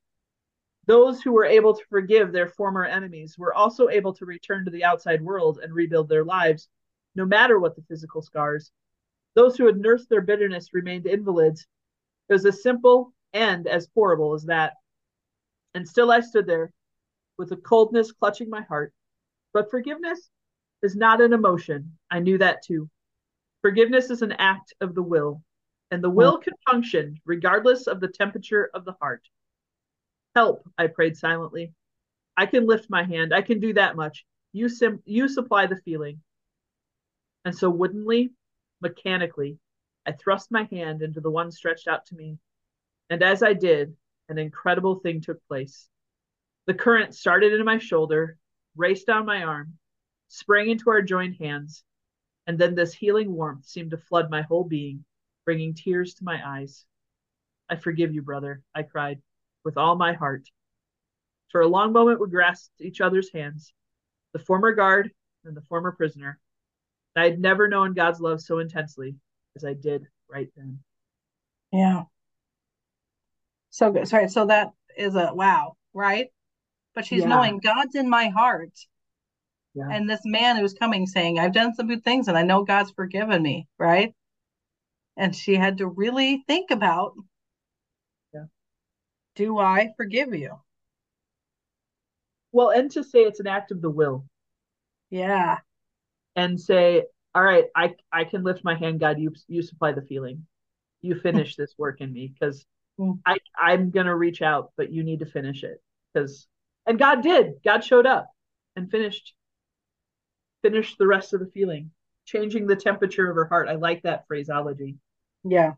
Those 0.87 1.20
who 1.20 1.33
were 1.33 1.44
able 1.44 1.74
to 1.74 1.85
forgive 1.90 2.31
their 2.31 2.48
former 2.48 2.85
enemies 2.85 3.37
were 3.37 3.52
also 3.52 3.88
able 3.88 4.14
to 4.14 4.24
return 4.24 4.64
to 4.64 4.70
the 4.70 4.85
outside 4.85 5.20
world 5.20 5.59
and 5.61 5.74
rebuild 5.74 6.09
their 6.09 6.24
lives, 6.24 6.68
no 7.16 7.26
matter 7.26 7.59
what 7.59 7.74
the 7.74 7.83
physical 7.83 8.22
scars. 8.22 8.70
Those 9.35 9.57
who 9.57 9.66
had 9.66 9.78
nursed 9.78 10.09
their 10.09 10.20
bitterness 10.20 10.72
remained 10.72 11.07
invalids. 11.07 11.66
It 12.28 12.35
was 12.35 12.46
as 12.46 12.62
simple 12.62 13.12
and 13.33 13.66
as 13.66 13.88
horrible 13.94 14.35
as 14.35 14.44
that. 14.44 14.74
And 15.74 15.88
still 15.88 16.11
I 16.11 16.20
stood 16.20 16.46
there 16.46 16.72
with 17.38 17.52
a 17.52 17.57
coldness 17.57 18.12
clutching 18.12 18.50
my 18.50 18.62
heart. 18.62 18.92
But 19.52 19.70
forgiveness 19.70 20.31
is 20.83 20.96
not 20.96 21.20
an 21.20 21.33
emotion. 21.33 21.98
I 22.11 22.18
knew 22.20 22.38
that 22.38 22.62
too. 22.62 22.88
Forgiveness 23.62 24.11
is 24.11 24.22
an 24.22 24.33
act 24.33 24.72
of 24.81 24.94
the 24.94 25.02
will, 25.02 25.42
and 25.90 26.02
the 26.02 26.11
will 26.11 26.38
can 26.38 26.54
function 26.70 27.20
regardless 27.24 27.87
of 27.87 28.00
the 28.00 28.09
temperature 28.09 28.70
of 28.74 28.85
the 28.85 28.94
heart. 29.00 29.28
Help, 30.35 30.68
I 30.78 30.87
prayed 30.87 31.16
silently. 31.16 31.72
I 32.37 32.46
can 32.46 32.66
lift 32.66 32.88
my 32.88 33.02
hand. 33.02 33.35
I 33.35 33.42
can 33.42 33.59
do 33.59 33.72
that 33.72 33.96
much. 33.96 34.24
You 34.52 34.68
sim- 34.68 35.02
you 35.04 35.28
supply 35.28 35.66
the 35.66 35.81
feeling. 35.85 36.22
And 37.44 37.57
so 37.57 37.68
woodenly, 37.68 38.31
mechanically, 38.81 39.59
I 40.07 40.12
thrust 40.12 40.52
my 40.52 40.68
hand 40.70 41.02
into 41.02 41.20
the 41.20 41.31
one 41.31 41.50
stretched 41.50 41.88
out 41.88 42.07
to 42.07 42.14
me. 42.14 42.38
And 43.11 43.22
as 43.22 43.42
I 43.42 43.54
did, 43.54 43.96
an 44.29 44.38
incredible 44.38 44.97
thing 44.97 45.21
took 45.21 45.45
place. 45.47 45.88
The 46.67 46.75
current 46.75 47.14
started 47.14 47.53
in 47.53 47.64
my 47.64 47.79
shoulder, 47.79 48.37
raced 48.77 49.07
down 49.07 49.27
my 49.27 49.43
arm, 49.43 49.79
sprang 50.29 50.69
into 50.71 50.91
our 50.91 51.03
joined 51.03 51.37
hands, 51.37 51.85
and 52.47 52.59
then 52.59 52.75
this 52.75 52.95
healing 52.95 53.33
warmth 53.33 53.64
seemed 53.64 53.91
to 53.91 53.99
flood 53.99 54.31
my 54.31 54.43
whole 54.43 54.64
being, 54.64 55.05
bringing 55.45 55.75
tears 55.75 56.14
to 56.14 56.25
my 56.25 56.41
eyes. 56.47 56.85
I 57.71 57.77
forgive 57.77 58.14
you, 58.14 58.23
brother, 58.23 58.62
I 58.75 58.83
cried 58.83 59.21
with 59.64 59.77
all 59.77 59.97
my 59.97 60.12
heart. 60.12 60.49
For 61.49 61.62
a 61.62 61.69
long 61.69 61.93
moment, 61.93 62.21
we 62.21 62.29
grasped 62.29 62.81
each 62.81 63.01
other's 63.01 63.33
hands, 63.33 63.73
the 64.33 64.38
former 64.38 64.75
guard 64.75 65.11
and 65.45 65.57
the 65.57 65.62
former 65.62 65.93
prisoner. 65.93 66.38
I 67.17 67.25
had 67.25 67.41
never 67.41 67.69
known 67.69 67.95
God's 67.95 68.21
love 68.21 68.41
so 68.41 68.59
intensely 68.59 69.17
as 69.57 69.64
I 69.64 69.75
did 69.75 70.07
right 70.29 70.49
then. 70.57 70.79
Yeah. 71.73 72.05
So 73.79 73.93
good. 73.93 74.09
Sorry. 74.09 74.29
So 74.29 74.47
that 74.47 74.73
is 74.97 75.14
a 75.14 75.33
wow, 75.33 75.77
right? 75.95 76.33
But 76.97 77.07
she's 77.07 77.23
Yeah. 77.23 77.29
knowing 77.29 77.61
God's 77.61 77.95
in 77.95 78.11
my 78.11 78.27
heart. 78.27 78.77
Yeah. 79.73 79.88
And 79.88 80.11
this 80.11 80.23
man 80.25 80.57
who's 80.57 80.75
coming 80.75 81.07
saying, 81.07 81.38
I've 81.38 81.53
done 81.53 81.75
some 81.75 81.87
good 81.87 82.03
things 82.03 82.27
and 82.27 82.37
I 82.37 82.43
know 82.43 82.64
God's 82.64 82.91
forgiven 82.91 83.41
me, 83.41 83.69
right? 83.79 84.12
And 85.17 85.35
she 85.35 85.55
had 85.55 85.79
to 85.79 85.87
really 85.87 86.43
think 86.49 86.73
about 86.73 87.14
Yeah. 88.35 88.47
do 89.37 89.59
I 89.59 89.93
forgive 89.97 90.35
you? 90.35 90.59
Well, 92.51 92.71
and 92.71 92.91
to 92.91 93.05
say 93.05 93.21
it's 93.21 93.38
an 93.38 93.47
act 93.47 93.71
of 93.71 93.81
the 93.81 93.91
will 93.91 94.25
Yeah. 95.09 95.61
and 96.35 96.61
say, 96.61 97.07
all 97.33 97.45
right, 97.45 97.67
I 97.77 97.95
I 98.11 98.25
can 98.25 98.43
lift 98.43 98.64
my 98.64 98.75
hand, 98.75 98.99
God, 98.99 99.21
you 99.21 99.33
you 99.47 99.62
supply 99.62 99.93
the 99.93 100.03
feeling. 100.03 100.49
You 101.01 101.14
finish 101.21 101.55
this 101.55 101.79
work 101.79 102.01
in 102.01 102.12
me 102.12 102.27
because 102.27 102.67
Mm. 102.99 103.19
I 103.25 103.39
I'm 103.57 103.91
gonna 103.91 104.17
reach 104.17 104.43
out, 104.43 104.73
but 104.77 104.93
you 104.93 105.03
need 105.03 105.21
to 105.21 105.27
finish 105.27 105.63
it. 105.63 105.83
Because 106.13 106.47
and 106.87 106.99
God 106.99 107.23
did. 107.23 107.55
God 107.65 107.85
showed 107.85 108.07
up 108.07 108.31
and 108.77 108.91
finished 108.91 109.35
finished 110.63 110.97
the 110.99 111.07
rest 111.07 111.33
of 111.35 111.41
the 111.41 111.47
feeling, 111.47 111.91
changing 112.25 112.67
the 112.67 112.77
temperature 112.77 113.29
of 113.29 113.37
her 113.37 113.47
heart. 113.47 113.69
I 113.69 113.75
like 113.75 114.03
that 114.03 114.27
phraseology. 114.27 114.97
Yeah. 115.45 115.73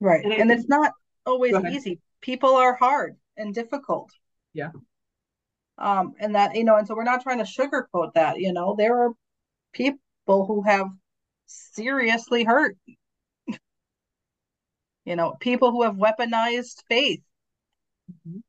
Right. 0.00 0.24
And 0.24 0.32
And 0.32 0.50
it's 0.50 0.68
not 0.68 0.92
always 1.26 1.54
easy. 1.70 2.00
People 2.20 2.54
are 2.56 2.74
hard 2.74 3.16
and 3.36 3.54
difficult. 3.54 4.10
Yeah. 4.52 4.70
Um, 5.78 6.14
and 6.18 6.34
that, 6.34 6.54
you 6.56 6.64
know, 6.64 6.76
and 6.76 6.86
so 6.86 6.94
we're 6.94 7.04
not 7.04 7.22
trying 7.22 7.38
to 7.38 7.44
sugarcoat 7.44 8.14
that, 8.14 8.38
you 8.38 8.52
know, 8.52 8.74
there 8.76 8.98
are 9.02 9.12
people 9.72 9.98
who 10.26 10.62
have 10.62 10.88
seriously 11.46 12.44
hurt. 12.44 12.76
You 15.04 15.16
know, 15.16 15.34
people 15.40 15.70
who 15.72 15.82
have 15.82 15.96
weaponized 15.96 16.82
faith, 16.88 17.22
Mhm. 18.26 18.42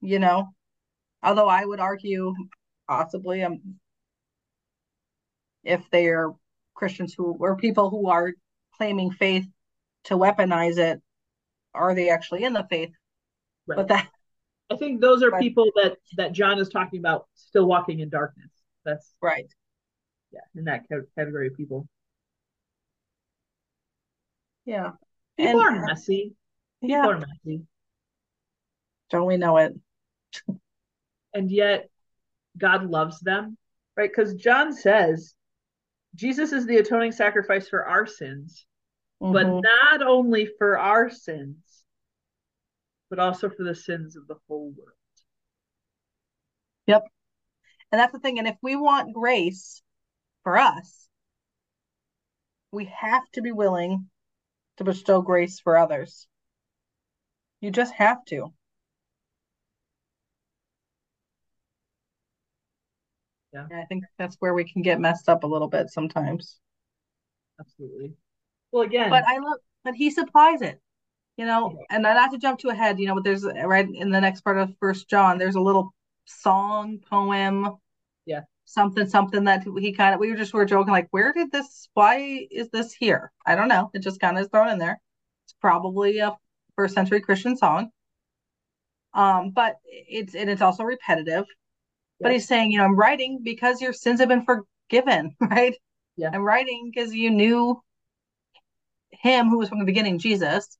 you 0.00 0.18
know, 0.18 0.54
although 1.22 1.48
I 1.48 1.64
would 1.64 1.80
argue 1.80 2.34
possibly 2.88 3.42
um 3.42 3.80
if 5.62 5.88
they're 5.90 6.32
Christians 6.74 7.14
who 7.14 7.36
or 7.38 7.56
people 7.56 7.90
who 7.90 8.08
are 8.08 8.32
claiming 8.76 9.10
faith 9.10 9.46
to 10.04 10.14
weaponize 10.14 10.78
it, 10.78 11.02
are 11.74 11.94
they 11.94 12.10
actually 12.10 12.44
in 12.44 12.52
the 12.52 12.66
faith? 12.70 12.90
Right. 13.66 13.76
But 13.76 13.88
that 13.88 14.10
I 14.70 14.76
think 14.76 15.00
those 15.00 15.22
are 15.22 15.30
Right. 15.30 15.40
people 15.40 15.70
that 15.76 15.98
that 16.16 16.32
John 16.32 16.58
is 16.58 16.68
talking 16.68 17.00
about 17.00 17.28
still 17.34 17.66
walking 17.66 18.00
in 18.00 18.08
darkness. 18.08 18.50
That's 18.84 19.14
right. 19.20 19.52
yeah, 20.32 20.40
in 20.54 20.64
that 20.64 20.86
category 21.16 21.48
of 21.48 21.56
people. 21.56 21.88
Yeah. 24.64 24.92
People 25.40 25.60
And- 25.62 25.78
are 25.78 25.86
messy. 25.86 26.36
People 26.80 26.90
Yeah. 26.90 27.06
are 27.06 27.18
messy. 27.18 27.66
Don't 29.10 29.26
we 29.26 29.36
know 29.36 29.56
it? 29.58 29.74
and 31.32 31.48
yet 31.50 31.88
God 32.58 32.84
loves 32.90 33.20
them, 33.20 33.56
right? 33.96 34.10
Because 34.10 34.34
John 34.34 34.72
says 34.72 35.34
Jesus 36.16 36.52
is 36.52 36.66
the 36.66 36.78
atoning 36.78 37.12
sacrifice 37.12 37.68
for 37.68 37.86
our 37.86 38.04
sins, 38.04 38.66
but 39.20 39.46
Mhm. 39.46 39.62
not 39.62 40.02
only 40.02 40.46
for 40.58 40.76
our 40.76 41.08
sins, 41.08 41.84
but 43.10 43.20
also 43.20 43.48
for 43.48 43.62
the 43.62 43.74
sins 43.76 44.16
of 44.16 44.26
the 44.26 44.40
whole 44.48 44.70
world. 44.72 44.96
Yep. 46.86 47.06
And 47.92 48.00
that's 48.00 48.12
the 48.12 48.18
thing. 48.20 48.38
And 48.40 48.48
if 48.48 48.58
we 48.60 48.74
want 48.74 49.14
grace 49.14 49.82
for 50.42 50.58
us, 50.58 51.08
we 52.72 52.86
have 52.86 53.28
to 53.32 53.42
be 53.42 53.52
willing 53.52 54.10
to 54.80 54.84
bestow 54.84 55.20
grace 55.20 55.60
for 55.60 55.76
others. 55.76 56.26
You 57.60 57.70
just 57.70 57.92
have 57.92 58.24
to. 58.26 58.54
Yeah. 63.52 63.66
And 63.70 63.78
I 63.78 63.84
think 63.84 64.04
that's 64.18 64.36
where 64.38 64.54
we 64.54 64.64
can 64.64 64.80
get 64.80 64.98
messed 65.00 65.28
up 65.28 65.44
a 65.44 65.46
little 65.46 65.68
bit 65.68 65.90
sometimes. 65.90 66.58
Absolutely. 67.60 68.14
Well, 68.72 68.84
again, 68.84 69.10
But 69.10 69.24
I 69.26 69.36
love, 69.36 69.58
but 69.84 69.94
he 69.94 70.10
supplies 70.10 70.62
it, 70.62 70.80
you 71.36 71.44
know, 71.44 71.76
Yeah. 71.78 71.96
and 71.96 72.02
not 72.04 72.30
to 72.30 72.38
jump 72.38 72.58
too 72.58 72.70
ahead, 72.70 72.98
you 72.98 73.06
know, 73.06 73.14
but 73.16 73.24
there's 73.24 73.44
right 73.44 73.86
in 73.86 74.10
the 74.10 74.20
next 74.20 74.40
part 74.42 74.56
of 74.56 74.74
First 74.80 75.10
John, 75.10 75.36
there's 75.36 75.56
a 75.56 75.60
little 75.60 75.92
song, 76.24 77.00
poem, 77.10 77.76
Yeah. 78.24 78.44
Something, 78.70 79.08
something 79.08 79.44
that 79.44 79.64
he 79.78 79.92
kind 79.92 80.14
of, 80.14 80.20
we 80.20 80.30
were 80.30 80.36
just 80.36 80.54
we 80.54 80.58
were 80.58 80.64
joking, 80.66 80.92
like, 80.92 81.08
where 81.10 81.32
did 81.32 81.50
this, 81.50 81.88
why 81.94 82.46
is 82.50 82.68
this 82.70 82.92
here? 82.92 83.32
I 83.46 83.56
don't 83.56 83.68
know. 83.68 83.90
It 83.94 84.00
just 84.00 84.20
kind 84.20 84.36
of 84.36 84.42
is 84.42 84.48
thrown 84.48 84.68
in 84.68 84.78
there. 84.78 85.00
It's 85.46 85.54
probably 85.60 86.18
a 86.18 86.36
first 86.76 86.94
century 86.94 87.20
Christian 87.20 87.56
song. 87.56 87.90
Um, 89.12 89.50
but 89.50 89.76
it's 89.84 90.34
and 90.34 90.48
it's 90.48 90.62
also 90.62 90.84
repetitive. 90.84 91.46
But 92.20 92.32
he's 92.32 92.46
saying, 92.46 92.70
you 92.70 92.78
know, 92.78 92.84
I'm 92.84 92.96
writing 92.96 93.40
because 93.42 93.80
your 93.80 93.94
sins 93.94 94.20
have 94.20 94.28
been 94.28 94.44
forgiven, 94.44 95.34
right? 95.40 95.74
Yeah. 96.16 96.30
I'm 96.32 96.42
writing 96.42 96.92
because 96.94 97.14
you 97.14 97.30
knew 97.30 97.80
him 99.10 99.48
who 99.48 99.58
was 99.58 99.68
from 99.68 99.78
the 99.78 99.84
beginning, 99.86 100.18
Jesus. 100.18 100.78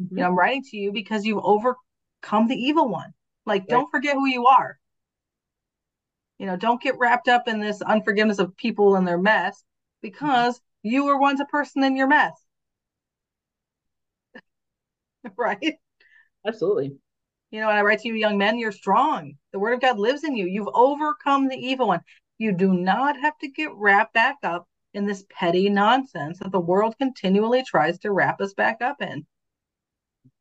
Mhm. 0.00 0.08
You 0.10 0.16
know, 0.18 0.26
I'm 0.26 0.38
writing 0.38 0.64
to 0.64 0.76
you 0.76 0.92
because 0.92 1.24
you've 1.24 1.42
overcome 1.44 2.48
the 2.48 2.56
evil 2.56 2.88
one. 2.88 3.14
Like, 3.46 3.62
Right. 3.62 3.70
don't 3.70 3.90
forget 3.90 4.14
who 4.14 4.26
you 4.26 4.46
are. 4.46 4.79
You 6.40 6.46
know, 6.46 6.56
don't 6.56 6.80
get 6.80 6.98
wrapped 6.98 7.28
up 7.28 7.48
in 7.48 7.60
this 7.60 7.82
unforgiveness 7.82 8.38
of 8.38 8.56
people 8.56 8.96
and 8.96 9.06
their 9.06 9.18
mess 9.18 9.62
because 10.00 10.58
you 10.82 11.04
were 11.04 11.18
once 11.18 11.38
a 11.38 11.44
person 11.44 11.84
in 11.84 11.96
your 11.96 12.06
mess. 12.06 12.32
right? 15.36 15.74
absolutely. 16.46 16.96
You 17.50 17.60
know, 17.60 17.68
and 17.68 17.78
I 17.78 17.82
write 17.82 17.98
to 18.00 18.08
you, 18.08 18.14
young 18.14 18.38
men, 18.38 18.58
you're 18.58 18.72
strong. 18.72 19.34
The 19.52 19.58
word 19.58 19.74
of 19.74 19.82
God 19.82 19.98
lives 19.98 20.24
in 20.24 20.34
you. 20.34 20.46
You've 20.46 20.70
overcome 20.72 21.46
the 21.46 21.58
evil 21.58 21.88
one. 21.88 22.00
You 22.38 22.52
do 22.52 22.72
not 22.72 23.20
have 23.20 23.36
to 23.40 23.48
get 23.48 23.74
wrapped 23.74 24.14
back 24.14 24.38
up 24.42 24.66
in 24.94 25.04
this 25.04 25.26
petty 25.28 25.68
nonsense 25.68 26.38
that 26.38 26.52
the 26.52 26.58
world 26.58 26.94
continually 26.96 27.62
tries 27.64 27.98
to 27.98 28.12
wrap 28.12 28.40
us 28.40 28.54
back 28.54 28.80
up 28.80 29.02
in. 29.02 29.26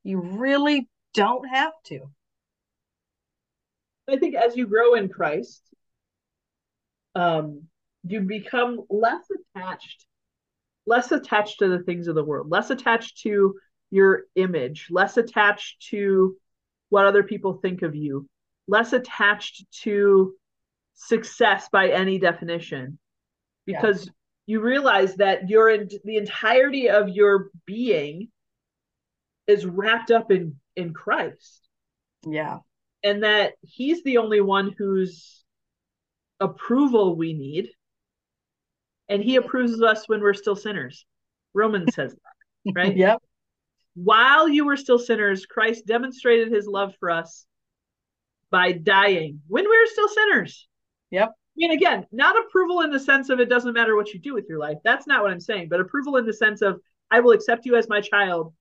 You 0.05 0.21
really 0.21 0.87
don't 1.13 1.45
have 1.49 1.73
to. 1.87 2.09
I 4.07 4.15
think 4.15 4.35
as 4.35 4.55
you 4.55 4.65
grow 4.65 4.93
in 4.93 5.09
Christ, 5.09 5.61
um, 7.15 7.63
you 8.03 8.21
become 8.21 8.81
less 8.89 9.25
attached, 9.55 10.05
less 10.85 11.11
attached 11.11 11.59
to 11.59 11.67
the 11.67 11.79
things 11.79 12.07
of 12.07 12.15
the 12.15 12.23
world, 12.23 12.49
less 12.49 12.69
attached 12.69 13.21
to 13.23 13.55
your 13.91 14.23
image, 14.35 14.87
less 14.89 15.17
attached 15.17 15.87
to 15.89 16.35
what 16.89 17.05
other 17.05 17.23
people 17.23 17.53
think 17.53 17.81
of 17.81 17.95
you, 17.95 18.27
less 18.67 18.93
attached 18.93 19.65
to 19.81 20.33
success 20.95 21.69
by 21.71 21.89
any 21.89 22.19
definition, 22.19 22.99
because 23.65 24.09
you 24.45 24.61
realize 24.61 25.15
that 25.15 25.49
your 25.49 25.69
in 25.69 25.89
the 26.03 26.17
entirety 26.17 26.89
of 26.89 27.09
your 27.09 27.49
being 27.65 28.29
is 29.47 29.65
wrapped 29.65 30.11
up 30.11 30.31
in 30.31 30.55
in 30.75 30.93
Christ. 30.93 31.67
Yeah. 32.25 32.59
and 33.03 33.23
that 33.23 33.53
he's 33.61 34.03
the 34.03 34.17
only 34.17 34.41
one 34.41 34.75
whose 34.77 35.43
approval 36.39 37.15
we 37.15 37.33
need 37.33 37.69
and 39.09 39.23
he 39.23 39.35
approves 39.37 39.81
us 39.81 40.07
when 40.07 40.21
we're 40.21 40.33
still 40.33 40.55
sinners 40.55 41.05
romans 41.53 41.93
says 41.95 42.13
that 42.13 42.73
right 42.75 42.95
Yep. 42.95 43.21
while 43.95 44.47
you 44.47 44.65
were 44.65 44.77
still 44.77 44.99
sinners 44.99 45.45
christ 45.45 45.85
demonstrated 45.85 46.51
his 46.51 46.67
love 46.67 46.93
for 46.99 47.09
us 47.09 47.45
by 48.51 48.71
dying 48.71 49.41
when 49.47 49.63
we 49.69 49.77
were 49.77 49.87
still 49.87 50.07
sinners 50.07 50.67
Yep. 51.11 51.29
i 51.29 51.33
mean 51.57 51.71
again 51.71 52.05
not 52.11 52.39
approval 52.39 52.81
in 52.81 52.91
the 52.91 52.99
sense 52.99 53.29
of 53.29 53.39
it 53.39 53.49
doesn't 53.49 53.73
matter 53.73 53.95
what 53.95 54.13
you 54.13 54.19
do 54.19 54.33
with 54.33 54.45
your 54.47 54.59
life 54.59 54.77
that's 54.83 55.07
not 55.07 55.21
what 55.23 55.31
i'm 55.31 55.39
saying 55.41 55.67
but 55.69 55.79
approval 55.81 56.15
in 56.17 56.25
the 56.25 56.33
sense 56.33 56.61
of 56.61 56.79
i 57.11 57.19
will 57.19 57.31
accept 57.31 57.65
you 57.65 57.75
as 57.75 57.89
my 57.89 57.99
child 58.01 58.53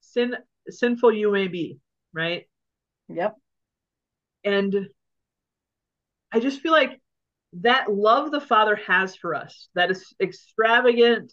sin 0.00 0.34
sinful 0.70 1.12
you 1.12 1.30
may 1.30 1.48
be 1.48 1.78
right 2.12 2.46
Yep. 3.08 3.36
and 4.44 4.88
I 6.30 6.40
just 6.40 6.60
feel 6.60 6.72
like 6.72 7.00
that 7.54 7.90
love 7.92 8.30
the 8.30 8.40
Father 8.40 8.76
has 8.76 9.16
for 9.16 9.34
us, 9.34 9.68
that 9.74 9.90
is 9.90 10.14
extravagant, 10.20 11.32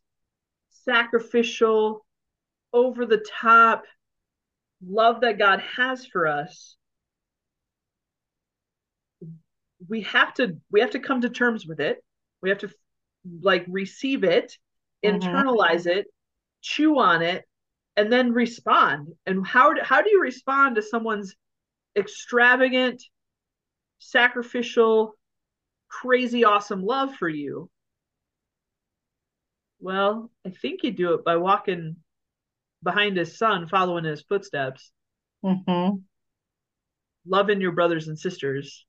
sacrificial, 0.70 2.06
over 2.74 3.06
the 3.06 3.24
top 3.40 3.84
love 4.86 5.22
that 5.22 5.38
God 5.38 5.62
has 5.62 6.06
for 6.06 6.28
us, 6.28 6.76
we 9.88 10.02
have 10.02 10.34
to 10.36 10.58
we 10.72 10.82
have 10.82 10.92
to 10.92 11.00
come 11.00 11.22
to 11.22 11.30
terms 11.30 11.66
with 11.66 11.80
it. 11.80 12.04
We 12.42 12.50
have 12.50 12.60
to 12.60 12.70
like 13.42 13.66
receive 13.68 14.24
it, 14.24 14.58
Mhm. 15.04 15.22
internalize 15.22 15.88
it, 15.88 16.08
chew 16.62 17.00
on 17.00 17.22
it, 17.22 17.46
and 17.96 18.12
then 18.12 18.34
respond. 18.34 19.16
And 19.26 19.46
how 19.46 19.74
do, 19.74 19.82
how 19.82 20.02
do 20.02 20.10
you 20.10 20.22
respond 20.22 20.76
to 20.76 20.82
someone's 20.82 21.36
extravagant, 21.96 23.04
sacrificial, 24.00 25.16
crazy 26.02 26.44
awesome 26.44 26.84
love 26.84 27.16
for 27.16 27.30
you? 27.30 27.70
Well, 29.80 30.32
I 30.46 30.50
think 30.50 30.84
you 30.84 30.92
do 30.92 31.14
it 31.14 31.24
by 31.24 31.38
walking 31.38 31.98
behind 32.84 33.18
his 33.18 33.38
son, 33.38 33.68
following 33.68 34.06
his 34.06 34.24
footsteps, 34.24 34.92
hmm 35.44 36.06
loving 37.26 37.60
your 37.62 37.72
brothers 37.74 38.08
and 38.08 38.18
sisters, 38.18 38.86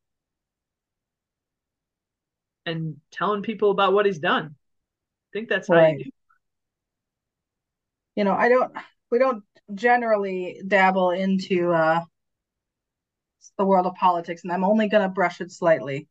and 2.64 2.96
telling 3.10 3.42
people 3.42 3.70
about 3.70 3.92
what 3.92 4.06
he's 4.06 4.18
done. 4.18 4.46
I 4.54 5.28
think 5.32 5.48
that's 5.48 5.68
how 5.68 5.78
you 5.78 5.94
do. 5.96 6.10
You 8.14 8.24
know, 8.24 8.32
I 8.32 8.48
don't, 8.48 8.72
we 9.10 9.18
don't 9.18 9.44
generally 9.74 10.62
dabble 10.66 11.10
into 11.10 11.72
uh 11.72 12.00
the 13.58 13.64
world 13.64 13.86
of 13.86 13.94
politics, 13.94 14.42
and 14.44 14.52
I'm 14.52 14.64
only 14.64 14.88
going 14.88 15.02
to 15.02 15.08
brush 15.08 15.40
it 15.40 15.50
slightly. 15.50 16.08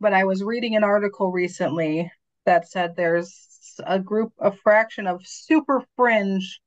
But 0.00 0.12
I 0.12 0.24
was 0.24 0.42
reading 0.42 0.76
an 0.76 0.84
article 0.84 1.30
recently 1.32 2.10
that 2.46 2.68
said 2.68 2.94
there's 2.96 3.48
a 3.86 3.98
group, 3.98 4.32
a 4.38 4.52
fraction 4.52 5.06
of 5.06 5.26
super 5.26 5.84
fringe 5.96 6.60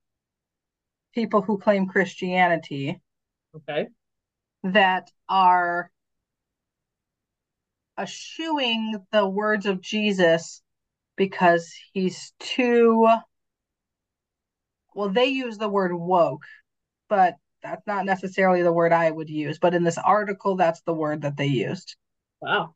people 1.14 1.42
who 1.42 1.58
claim 1.58 1.88
Christianity 1.88 3.02
Okay. 3.56 3.88
that 4.64 5.12
are 5.30 5.92
eschewing 7.98 9.06
the 9.12 9.28
words 9.28 9.66
of 9.66 9.82
Jesus 9.82 10.62
because 11.16 11.74
he's 11.94 12.34
too, 12.40 13.08
well, 14.94 15.10
they 15.10 15.26
use 15.26 15.58
the 15.58 15.70
word 15.70 15.94
woke, 15.94 16.46
but 17.10 17.36
that's 17.64 17.86
not 17.88 18.06
necessarily 18.06 18.62
the 18.62 18.74
word 18.74 18.94
I 18.94 19.10
would 19.10 19.30
use. 19.30 19.60
But 19.60 19.74
in 19.74 19.84
this 19.84 19.98
article, 19.98 20.56
that's 20.56 20.82
the 20.82 20.94
word 20.94 21.24
that 21.24 21.38
they 21.38 21.48
used. 21.48 21.96
Wow. 22.42 22.76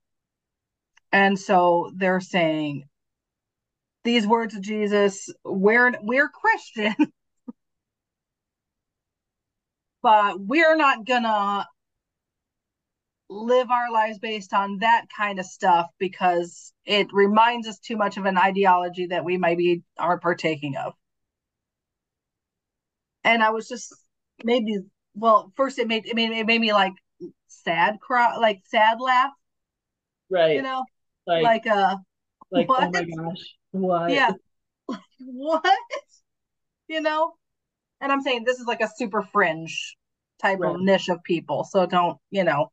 And 1.13 1.39
so 1.39 1.91
they're 1.95 2.19
saying 2.19 2.83
these 4.03 4.25
words 4.27 4.55
of 4.55 4.61
Jesus, 4.61 5.29
we're 5.43 5.93
we're 6.01 6.29
Christian, 6.29 6.95
but 10.03 10.39
we're 10.39 10.75
not 10.75 11.05
gonna 11.05 11.65
live 13.29 13.71
our 13.71 13.91
lives 13.91 14.19
based 14.19 14.53
on 14.53 14.77
that 14.79 15.05
kind 15.15 15.39
of 15.39 15.45
stuff 15.45 15.87
because 15.97 16.73
it 16.85 17.07
reminds 17.13 17.67
us 17.67 17.79
too 17.79 17.95
much 17.97 18.17
of 18.17 18.25
an 18.25 18.37
ideology 18.37 19.07
that 19.07 19.23
we 19.23 19.37
maybe 19.37 19.83
aren't 19.97 20.21
partaking 20.21 20.75
of. 20.75 20.93
And 23.23 23.43
I 23.43 23.49
was 23.51 23.67
just 23.67 23.93
maybe 24.43 24.79
well, 25.15 25.51
first 25.55 25.79
it 25.79 25.87
made 25.87 26.05
it 26.05 26.15
made 26.15 26.31
it 26.31 26.45
made 26.45 26.61
me 26.61 26.73
like 26.73 26.93
sad 27.47 27.99
cry 28.01 28.35
like 28.37 28.61
sad 28.65 28.99
laugh, 28.99 29.31
Right. 30.29 30.55
you 30.55 30.61
know, 30.61 30.83
like, 31.27 31.43
like 31.43 31.67
uh 31.67 31.95
like, 32.51 32.67
oh 32.67 32.69
what? 32.69 32.91
my 32.91 33.03
gosh. 33.05 33.55
What? 33.71 34.11
yeah 34.11 34.27
like 34.89 34.99
what 35.19 35.63
you 36.87 37.01
know 37.01 37.33
and 38.01 38.11
i'm 38.11 38.21
saying 38.21 38.43
this 38.43 38.59
is 38.59 38.67
like 38.67 38.81
a 38.81 38.89
super 38.97 39.21
fringe 39.23 39.97
type 40.41 40.59
Right. 40.59 40.75
of 40.75 40.81
niche 40.81 41.09
of 41.09 41.23
people 41.23 41.63
so 41.63 41.85
don't 41.85 42.17
you 42.31 42.43
know 42.43 42.71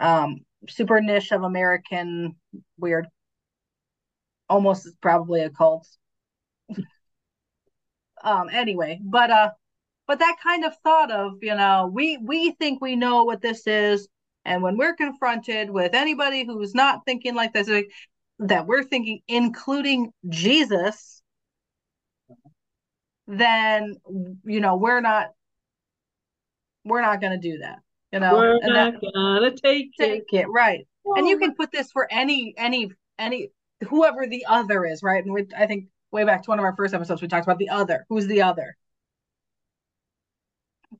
um 0.00 0.40
super 0.68 1.00
niche 1.00 1.32
of 1.32 1.42
american 1.42 2.36
weird 2.78 3.06
almost 4.48 4.88
probably 5.00 5.40
a 5.42 5.50
cult 5.50 5.86
um 8.24 8.48
anyway 8.50 8.98
but 9.04 9.30
uh 9.30 9.50
but 10.06 10.18
that 10.18 10.36
kind 10.42 10.64
of 10.64 10.76
thought 10.84 11.10
of 11.10 11.34
you 11.42 11.54
know 11.54 11.90
we 11.92 12.18
we 12.18 12.52
think 12.52 12.80
we 12.80 12.96
know 12.96 13.24
what 13.24 13.42
this 13.42 13.66
is 13.66 14.08
and 14.44 14.62
when 14.62 14.76
we're 14.76 14.94
confronted 14.94 15.70
with 15.70 15.94
anybody 15.94 16.44
who's 16.44 16.74
not 16.74 17.04
thinking 17.04 17.34
like 17.34 17.52
this 17.52 17.68
like, 17.68 17.90
that 18.38 18.66
we're 18.66 18.84
thinking 18.84 19.20
including 19.28 20.12
jesus 20.28 21.22
then 23.26 23.96
you 24.44 24.60
know 24.60 24.76
we're 24.76 25.00
not 25.00 25.28
we're 26.84 27.00
not 27.00 27.20
going 27.20 27.32
to 27.32 27.50
do 27.50 27.58
that 27.58 27.78
you 28.14 28.20
know? 28.20 28.36
We're 28.36 28.58
and 28.62 28.72
not 28.72 28.92
that 28.92 29.12
gonna 29.12 29.50
take 29.56 29.90
it. 29.98 30.24
take 30.30 30.32
it 30.32 30.46
right. 30.48 30.86
And 31.16 31.26
you 31.26 31.36
Oh, 31.36 31.40
can 31.40 31.54
put 31.54 31.72
this 31.72 31.90
for 31.90 32.06
any 32.12 32.54
any 32.56 32.92
any 33.18 33.50
whoever 33.88 34.26
the 34.26 34.46
other 34.48 34.84
is 34.86 35.02
right? 35.02 35.22
And 35.22 35.34
we 35.34 35.46
i 35.58 35.66
think 35.66 35.86
way 36.12 36.24
back 36.24 36.44
to 36.44 36.50
one 36.50 36.60
of 36.60 36.64
our 36.64 36.76
first 36.76 36.94
episodes 36.94 37.20
we 37.20 37.26
talked 37.28 37.44
about 37.44 37.58
the 37.58 37.70
other 37.70 38.06
who's 38.08 38.28
the 38.28 38.42
other? 38.42 38.76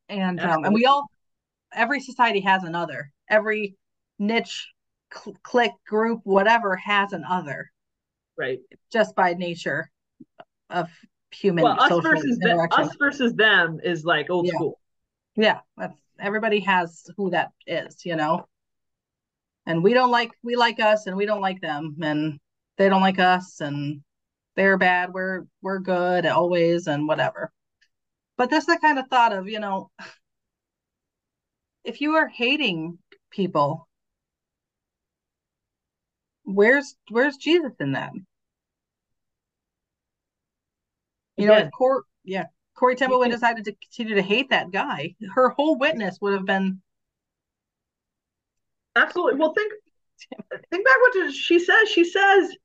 And 0.08 0.40
um 0.40 0.64
and 0.64 0.74
we 0.74 0.86
all 0.86 1.06
every 1.74 2.00
society 2.00 2.40
has 2.40 2.64
another. 2.64 3.10
every 3.28 3.76
niche 4.18 4.68
cl- 5.12 5.36
clique 5.42 5.72
group 5.88 6.20
whatever 6.24 6.76
has 6.76 7.12
an 7.12 7.24
other 7.28 7.70
right. 8.36 8.60
just 8.92 9.14
by 9.16 9.34
nature 9.34 9.90
of 10.70 10.88
human 11.30 11.64
Well, 11.64 11.80
us 11.80 12.02
versus 12.02 12.38
them, 12.38 12.58
us 12.70 12.94
versus 12.96 13.34
them 13.34 13.80
is 13.82 14.04
like 14.04 14.30
old 14.30 14.46
Yeah. 14.46 14.52
school. 14.54 14.80
yeah 15.36 15.60
that's 15.76 15.98
everybody 16.20 16.60
has 16.60 17.04
who 17.16 17.30
that 17.30 17.50
is 17.66 18.04
you 18.04 18.14
know 18.16 18.46
and 19.66 19.82
we 19.82 19.94
don't 19.94 20.10
like 20.12 20.30
we 20.42 20.54
like 20.56 20.78
us 20.80 21.06
and 21.06 21.16
we 21.16 21.26
don't 21.26 21.40
like 21.40 21.60
them 21.60 21.96
and 22.02 22.38
they 22.78 22.88
don't 22.88 23.00
like 23.02 23.18
us 23.18 23.60
and 23.60 24.00
they're 24.54 24.78
bad 24.78 25.12
we're 25.12 25.44
we're 25.62 25.80
good 25.80 26.24
always 26.26 26.86
and 26.86 27.08
whatever 27.08 27.50
but 28.36 28.48
that's 28.50 28.66
the 28.66 28.78
kind 28.80 28.98
of 28.98 29.08
thought 29.08 29.32
of 29.32 29.48
you 29.48 29.58
know 29.58 29.90
if 31.84 32.00
you 32.00 32.16
are 32.16 32.28
hating 32.28 32.98
people 33.30 33.88
where's 36.44 36.96
where's 37.10 37.36
jesus 37.36 37.72
in 37.80 37.92
that 37.92 38.12
you 41.36 41.46
know 41.46 41.56
if 41.56 41.70
Cor- 41.70 42.04
yeah 42.24 42.44
Corrie 42.74 42.96
ten 42.96 43.08
Boom 43.08 43.18
would 43.20 43.26
can- 43.26 43.32
decided 43.32 43.64
to 43.64 43.72
continue 43.72 44.14
to 44.16 44.22
hate 44.22 44.50
that 44.50 44.70
guy 44.70 45.14
her 45.34 45.50
whole 45.50 45.76
witness 45.78 46.18
would 46.20 46.34
have 46.34 46.46
been 46.46 46.80
Absolutely. 48.96 49.38
Well, 49.40 49.52
think 49.54 49.72
think 50.70 50.84
back 50.84 50.96
what 51.00 51.32
she 51.32 51.58
says. 51.58 51.88
She 51.88 52.04
says, 52.04 52.56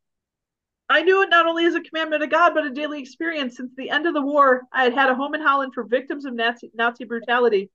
"I 0.87 1.01
knew 1.01 1.23
it 1.23 1.29
not 1.29 1.47
only 1.47 1.65
as 1.65 1.75
a 1.75 1.81
commandment 1.81 2.23
of 2.23 2.29
God, 2.29 2.53
but 2.53 2.65
a 2.65 2.69
daily 2.69 3.01
experience. 3.01 3.57
Since 3.57 3.73
the 3.75 3.89
end 3.89 4.05
of 4.05 4.13
the 4.13 4.21
war, 4.21 4.63
I 4.71 4.83
had 4.83 4.93
had 4.93 5.09
a 5.09 5.15
home 5.15 5.33
in 5.33 5.41
Holland 5.41 5.73
for 5.73 5.83
victims 5.83 6.25
of 6.25 6.33
Nazi, 6.33 6.71
Nazi 6.75 7.05
brutality. 7.05 7.71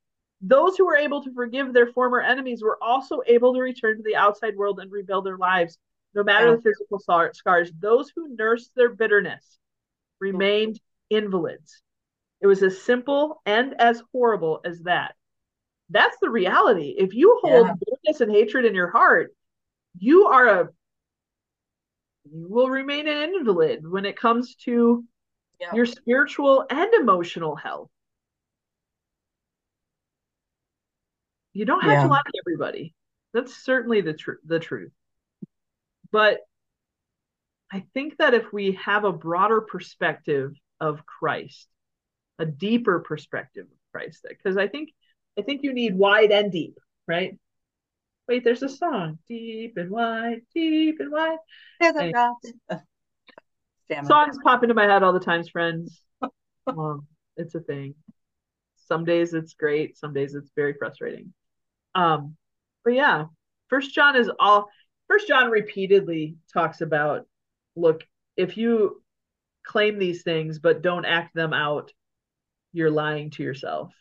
Those 0.46 0.76
who 0.76 0.84
were 0.84 0.96
able 0.96 1.22
to 1.22 1.32
forgive 1.32 1.72
their 1.72 1.86
former 1.86 2.20
enemies 2.20 2.62
were 2.62 2.76
also 2.82 3.22
able 3.26 3.54
to 3.54 3.60
return 3.60 3.96
to 3.96 4.02
the 4.02 4.16
outside 4.16 4.56
world 4.56 4.78
and 4.78 4.92
rebuild 4.92 5.24
their 5.24 5.38
lives, 5.38 5.78
no 6.12 6.22
matter 6.22 6.50
Yeah. 6.50 6.56
the 6.56 6.62
physical 6.62 6.98
scars. 6.98 7.72
Those 7.78 8.10
who 8.14 8.28
nursed 8.28 8.74
their 8.74 8.90
bitterness 8.90 9.58
remained 10.20 10.80
invalids. 11.08 11.80
It 12.42 12.46
was 12.46 12.62
as 12.62 12.82
simple 12.82 13.40
and 13.46 13.80
as 13.80 14.02
horrible 14.12 14.60
as 14.66 14.82
that." 14.82 15.16
That's 15.88 16.18
the 16.18 16.28
reality. 16.28 16.94
If 16.98 17.14
you 17.14 17.38
hold 17.40 17.66
Yeah. 17.66 17.74
bitterness 17.74 18.20
and 18.20 18.30
hatred 18.30 18.66
in 18.66 18.74
your 18.74 18.90
heart, 18.90 19.34
you 19.98 20.26
are 20.26 20.46
a 20.46 20.74
you 22.24 22.48
will 22.48 22.68
remain 22.68 23.08
an 23.08 23.34
invalid 23.34 23.86
when 23.86 24.04
it 24.04 24.16
comes 24.16 24.56
to 24.56 25.04
Yeah. 25.60 25.74
your 25.74 25.86
spiritual 25.86 26.66
and 26.68 26.92
emotional 26.94 27.54
health. 27.54 27.90
You 31.54 31.64
don't 31.64 31.80
have 31.82 31.92
Yeah. 31.92 32.02
to 32.02 32.08
like 32.08 32.24
everybody. 32.46 32.94
That's 33.32 33.54
certainly 33.56 34.00
the 34.02 34.12
tr- 34.12 34.42
the 34.44 34.60
truth. 34.60 34.92
But 36.10 36.40
I 37.72 37.80
think 37.94 38.18
that 38.18 38.34
if 38.34 38.52
we 38.52 38.72
have 38.72 39.04
a 39.04 39.12
broader 39.12 39.60
perspective 39.60 40.54
of 40.80 41.06
Christ, 41.06 41.68
a 42.38 42.44
deeper 42.46 43.00
perspective 43.00 43.66
of 43.66 43.78
Christ, 43.92 44.26
because 44.28 44.56
I 44.56 44.68
think 44.68 44.90
I 45.38 45.42
think 45.42 45.62
you 45.62 45.72
need 45.72 45.96
wide 45.96 46.30
and 46.30 46.52
deep, 46.52 46.78
right? 47.08 47.38
Wait, 48.28 48.44
there's 48.44 48.62
a 48.62 48.68
song, 48.68 49.18
deep 49.28 49.76
and 49.76 49.90
wide, 49.90 50.42
deep 50.54 51.00
and 51.00 51.10
wide. 51.10 51.38
There's 51.80 51.96
a 51.96 52.02
Anyway. 52.02 52.82
Damn. 53.88 54.06
Songs 54.06 54.38
pop 54.42 54.62
into 54.62 54.74
my 54.74 54.84
head 54.84 55.02
all 55.02 55.12
the 55.12 55.20
times, 55.20 55.48
friends. 55.50 56.00
Um, 56.66 57.06
it's 57.36 57.54
a 57.54 57.60
thing. 57.60 57.94
Some 58.76 59.04
days 59.04 59.34
it's 59.34 59.52
great, 59.54 59.98
some 59.98 60.14
days 60.14 60.34
it's 60.34 60.50
very 60.56 60.72
frustrating. 60.74 61.34
Um, 61.94 62.36
but 62.84 62.94
yeah, 62.94 63.26
First 63.68 63.94
John 63.94 64.16
is 64.16 64.30
all. 64.38 64.68
First 65.08 65.28
John 65.28 65.50
repeatedly 65.50 66.36
talks 66.52 66.80
about, 66.80 67.26
look, 67.76 68.04
if 68.36 68.56
you 68.56 69.02
claim 69.64 69.98
these 69.98 70.22
things 70.22 70.58
but 70.58 70.82
don't 70.82 71.04
act 71.04 71.34
them 71.34 71.52
out, 71.52 71.92
you're 72.72 72.90
lying 72.90 73.30
to 73.30 73.42
yourself. 73.42 73.92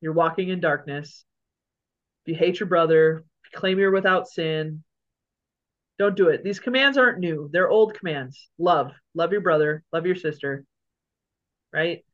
You're 0.00 0.12
walking 0.12 0.48
in 0.48 0.60
darkness. 0.60 1.24
If 2.24 2.32
you 2.32 2.38
hate 2.38 2.60
your 2.60 2.68
brother, 2.68 3.24
claim 3.54 3.78
you're 3.78 3.90
without 3.90 4.28
sin. 4.28 4.82
Don't 5.98 6.16
do 6.16 6.28
it. 6.28 6.44
These 6.44 6.60
commands 6.60 6.98
aren't 6.98 7.18
new. 7.18 7.48
They're 7.52 7.70
old 7.70 7.94
commands. 7.94 8.48
Love. 8.58 8.92
Love 9.14 9.32
your 9.32 9.40
brother. 9.40 9.82
Love 9.92 10.06
your 10.06 10.16
sister. 10.16 10.64
Right? 11.72 12.04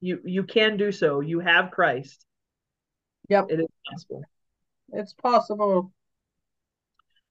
You 0.00 0.20
you 0.24 0.44
can 0.44 0.76
do 0.76 0.92
so. 0.92 1.20
You 1.20 1.40
have 1.40 1.70
Christ. 1.70 2.25
Yep, 3.28 3.46
It 3.50 3.60
is 3.60 3.66
possible. 3.88 4.24
it's 4.92 5.12
possible. 5.14 5.92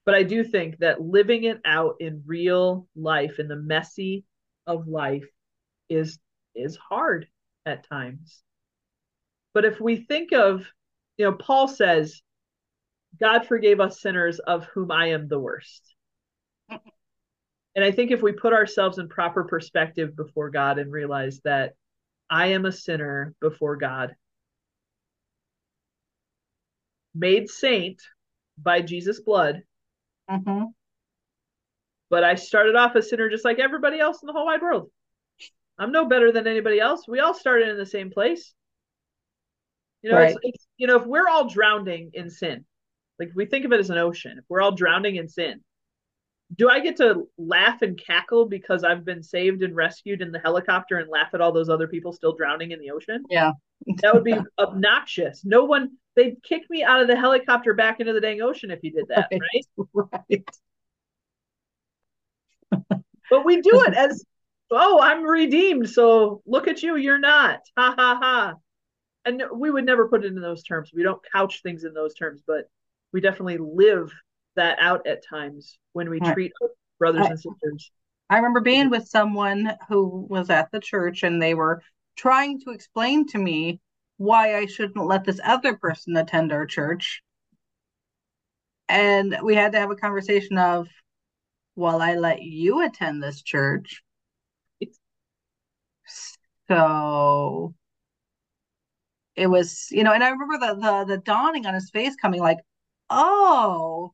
But 0.05 0.15
I 0.15 0.23
do 0.23 0.43
think 0.43 0.77
that 0.79 1.01
living 1.01 1.45
it 1.45 1.59
out 1.65 1.95
in 1.99 2.23
real 2.25 2.87
life, 2.95 3.39
in 3.39 3.47
the 3.47 3.55
messy 3.55 4.23
of 4.67 4.87
life, 4.87 5.25
is 5.89 6.19
is 6.53 6.77
hard 6.77 7.27
at 7.65 7.87
times. 7.87 8.43
But 9.53 9.65
if 9.65 9.79
we 9.81 9.97
think 9.97 10.31
of, 10.31 10.65
you 11.17 11.25
know, 11.25 11.33
Paul 11.33 11.67
says, 11.67 12.21
God 13.19 13.47
forgave 13.47 13.79
us 13.79 14.01
sinners 14.01 14.39
of 14.39 14.65
whom 14.65 14.91
I 14.91 15.07
am 15.07 15.27
the 15.27 15.39
worst. 15.39 15.95
And 16.69 17.83
I 17.83 17.91
think 17.91 18.11
if 18.11 18.21
we 18.21 18.31
put 18.31 18.53
ourselves 18.53 18.99
in 18.99 19.09
proper 19.09 19.43
perspective 19.43 20.15
before 20.15 20.49
God 20.49 20.77
and 20.77 20.91
realize 20.91 21.41
that 21.43 21.73
I 22.29 22.47
am 22.47 22.65
a 22.65 22.71
sinner 22.71 23.33
before 23.41 23.75
God, 23.75 24.15
made 27.15 27.49
saint 27.49 28.01
by 28.57 28.81
Jesus' 28.81 29.19
blood, 29.19 29.63
hmm 30.29 30.65
but 32.09 32.23
I 32.23 32.35
started 32.35 32.75
off 32.75 32.95
a 32.95 33.01
sinner 33.01 33.29
just 33.29 33.43
like 33.43 33.57
everybody 33.57 33.99
else 33.99 34.21
in 34.21 34.27
the 34.27 34.33
whole 34.33 34.45
wide 34.45 34.61
world. 34.61 34.91
I'm 35.77 35.91
no 35.91 36.05
better 36.05 36.31
than 36.31 36.47
anybody 36.47 36.79
else. 36.79 37.07
We 37.07 37.19
all 37.19 37.33
started 37.33 37.67
in 37.69 37.77
the 37.77 37.85
same 37.85 38.11
place. 38.11 38.53
You 40.01 40.11
know, 40.11 40.17
Right. 40.17 40.37
it's 40.43 40.67
you 40.77 40.87
know, 40.87 40.97
if 40.97 41.05
we're 41.05 41.27
all 41.27 41.49
drowning 41.49 42.11
in 42.13 42.29
sin, 42.29 42.63
like 43.17 43.29
if 43.29 43.35
we 43.35 43.47
think 43.47 43.65
of 43.65 43.73
it 43.73 43.79
as 43.79 43.89
an 43.89 43.97
ocean, 43.97 44.37
if 44.37 44.45
we're 44.47 44.61
all 44.61 44.71
drowning 44.71 45.15
in 45.15 45.27
sin, 45.27 45.63
do 46.55 46.69
I 46.69 46.79
get 46.79 46.97
to 46.97 47.27
laugh 47.37 47.81
and 47.81 47.97
cackle 47.97 48.45
because 48.45 48.83
I've 48.83 49.03
been 49.03 49.23
saved 49.23 49.63
and 49.63 49.75
rescued 49.75 50.21
in 50.21 50.31
the 50.31 50.39
helicopter 50.39 50.99
and 50.99 51.09
laugh 51.09 51.33
at 51.33 51.41
all 51.41 51.51
those 51.51 51.69
other 51.69 51.87
people 51.87 52.13
still 52.13 52.35
drowning 52.35 52.71
in 52.71 52.79
the 52.79 52.91
ocean? 52.91 53.23
Yeah. 53.29 53.53
That 54.01 54.13
would 54.13 54.23
be 54.23 54.37
obnoxious. 54.59 55.43
No 55.43 55.65
one 55.65 55.97
they'd 56.15 56.41
kick 56.43 56.63
me 56.69 56.83
out 56.83 57.01
of 57.01 57.07
the 57.07 57.15
helicopter 57.15 57.73
back 57.73 57.99
into 57.99 58.13
the 58.13 58.21
dang 58.21 58.41
ocean 58.41 58.71
if 58.71 58.79
you 58.83 58.91
did 58.91 59.07
that, 59.09 59.29
Right. 59.31 59.41
right? 59.93 60.09
right. 60.29 60.45
But 63.29 63.45
we 63.45 63.61
do 63.61 63.83
it 63.87 63.93
as, 63.97 64.23
oh, 64.71 64.99
I'm 65.01 65.23
redeemed. 65.23 65.89
So 65.89 66.41
look 66.45 66.67
at 66.67 66.83
you, 66.83 66.95
you're 66.95 67.17
not. 67.19 67.59
Ha 67.77 67.95
ha 67.97 68.19
ha. 68.21 68.53
And 69.25 69.41
we 69.53 69.71
would 69.71 69.85
never 69.85 70.07
put 70.07 70.23
it 70.23 70.27
in 70.27 70.39
those 70.39 70.63
terms. 70.63 70.91
We 70.93 71.01
don't 71.03 71.21
couch 71.31 71.61
things 71.63 71.83
in 71.83 71.93
those 71.93 72.13
terms, 72.13 72.43
but 72.45 72.69
we 73.11 73.21
definitely 73.21 73.57
live 73.57 74.11
that 74.55 74.77
out 74.79 75.07
at 75.07 75.25
times 75.27 75.79
when 75.93 76.09
we 76.09 76.19
treat 76.19 76.51
brothers 76.99 77.25
I- 77.25 77.29
and 77.29 77.39
sisters. 77.39 77.91
I 78.29 78.37
remember 78.37 78.59
being 78.61 78.89
with 78.89 79.07
someone 79.07 79.71
who 79.87 80.25
was 80.29 80.49
at 80.49 80.71
the 80.71 80.79
church 80.79 81.23
and 81.23 81.41
they 81.41 81.53
were 81.53 81.81
trying 82.15 82.59
to 82.61 82.71
explain 82.71 83.27
to 83.27 83.37
me 83.37 83.79
why 84.17 84.57
I 84.57 84.65
shouldn't 84.65 85.05
let 85.05 85.25
this 85.25 85.39
other 85.43 85.75
person 85.77 86.17
attend 86.17 86.51
our 86.51 86.65
church. 86.65 87.21
And 88.89 89.37
we 89.43 89.53
had 89.55 89.71
to 89.73 89.79
have 89.79 89.91
a 89.91 89.95
conversation 89.95 90.57
of, 90.57 90.87
well, 91.75 92.01
I 92.01 92.15
let 92.15 92.43
you 92.43 92.81
attend 92.85 93.23
this 93.23 93.43
church. 93.43 94.03
So 96.67 97.73
it 99.35 99.47
was, 99.47 99.87
you 99.91 100.03
know, 100.03 100.13
and 100.13 100.23
I 100.23 100.29
remember 100.29 100.57
the 100.57 100.75
the 100.75 101.05
the 101.15 101.17
dawning 101.17 101.65
on 101.65 101.73
his 101.73 101.89
face 101.89 102.15
coming 102.15 102.41
like, 102.41 102.59
oh, 103.09 104.13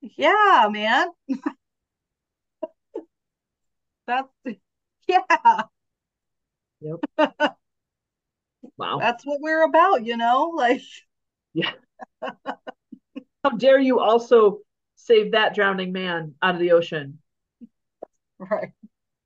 yeah, 0.00 0.68
man. 0.70 1.08
That's 4.06 4.28
yeah, 5.08 5.62
Wow. 8.78 8.98
that's 8.98 9.24
what 9.24 9.40
we're 9.40 9.64
about, 9.64 10.04
you 10.04 10.16
know? 10.16 10.50
Like, 10.56 10.82
Yeah. 11.54 11.72
How 13.42 13.50
dare 13.50 13.78
you 13.78 13.98
also 14.00 14.60
save 14.96 15.32
that 15.32 15.54
drowning 15.54 15.90
man 15.92 16.34
out 16.42 16.54
of 16.54 16.60
the 16.60 16.72
ocean? 16.72 17.18
right. 18.38 18.70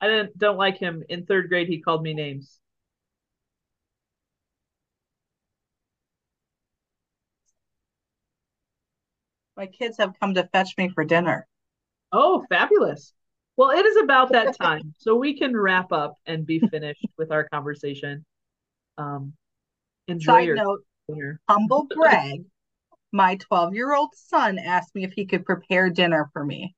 I 0.01 0.09
didn't 0.09 0.37
don't 0.39 0.57
like 0.57 0.79
him. 0.79 1.05
In 1.09 1.27
third 1.27 1.49
grade, 1.49 1.69
he 1.69 1.81
called 1.81 2.03
me 2.03 2.15
names. 2.15 2.61
My 9.57 9.67
kids 9.67 9.99
have 9.99 10.19
come 10.19 10.35
to 10.35 10.49
fetch 10.49 10.77
me 10.79 10.89
for 10.89 11.05
dinner. 11.05 11.47
Oh, 12.13 12.45
fabulous. 12.49 13.13
Well, 13.57 13.71
it 13.71 13.85
is 13.85 13.97
about 13.99 14.33
that 14.33 14.57
time. 14.61 14.95
So 14.99 15.17
we 15.17 15.39
can 15.39 15.57
wrap 15.57 15.93
up 15.93 16.17
and 16.27 16.47
be 16.47 16.61
finished 16.61 17.07
with 17.19 17.31
our 17.31 17.49
conversation. 17.49 18.25
Um, 18.99 19.35
enjoy 20.11 20.39
Side 20.39 20.47
your 20.49 20.57
note, 20.57 20.85
dinner. 21.09 21.41
humble 21.49 21.87
brag. 21.95 22.45
My 23.13 23.37
12 23.37 23.75
year 23.75 23.95
old 23.95 24.11
son 24.15 24.59
asked 24.59 24.95
me 24.95 25.05
if 25.05 25.13
he 25.13 25.27
could 25.27 25.45
prepare 25.45 25.91
dinner 25.91 26.31
for 26.33 26.45
me. 26.45 26.75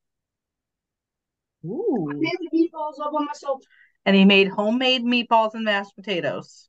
Ooh. 1.65 2.09
made 2.21 2.37
the 2.39 2.57
meatballs 2.57 2.99
all 2.99 3.11
by 3.11 3.25
myself. 3.25 3.61
And 4.05 4.15
he 4.15 4.25
made 4.25 4.49
homemade 4.49 5.03
meatballs 5.03 5.53
and 5.53 5.63
mashed 5.63 5.95
potatoes. 5.95 6.67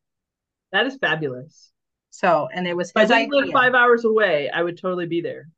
That 0.73 0.87
is 0.87 0.97
fabulous. 0.97 1.73
So, 2.11 2.49
and 2.53 2.67
it 2.67 2.77
was 2.77 2.91
If 2.91 2.97
I 2.97 3.01
his 3.03 3.11
didn't 3.11 3.31
live 3.33 3.45
idea. 3.45 3.53
five 3.55 3.75
hours 3.75 4.05
away, 4.05 4.51
I 4.51 4.63
would 4.63 4.79
totally 4.79 5.07
be 5.07 5.21
there. 5.21 5.49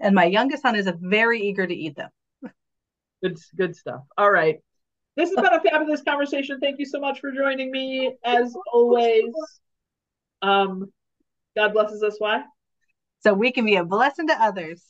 And 0.00 0.14
my 0.14 0.24
youngest 0.26 0.62
son 0.62 0.76
is 0.76 0.90
very 1.00 1.40
eager 1.40 1.66
to 1.66 1.74
eat 1.74 1.96
them. 1.96 2.10
Good, 3.22 3.38
good 3.56 3.76
stuff. 3.76 4.02
All 4.18 4.30
right. 4.30 4.60
This 5.16 5.28
has 5.30 5.36
been 5.36 5.52
a 5.52 5.60
fabulous 5.60 6.02
conversation. 6.02 6.58
Thank 6.58 6.78
you 6.78 6.86
so 6.86 6.98
much 6.98 7.20
for 7.20 7.32
joining 7.32 7.70
me, 7.70 8.16
as 8.24 8.54
always. 8.72 9.32
Um, 10.40 10.90
God 11.54 11.72
blesses 11.74 12.02
us. 12.02 12.16
Why? 12.18 12.44
So 13.20 13.34
we 13.34 13.52
can 13.52 13.64
be 13.64 13.76
a 13.76 13.84
blessing 13.84 14.28
to 14.28 14.42
others. 14.42 14.82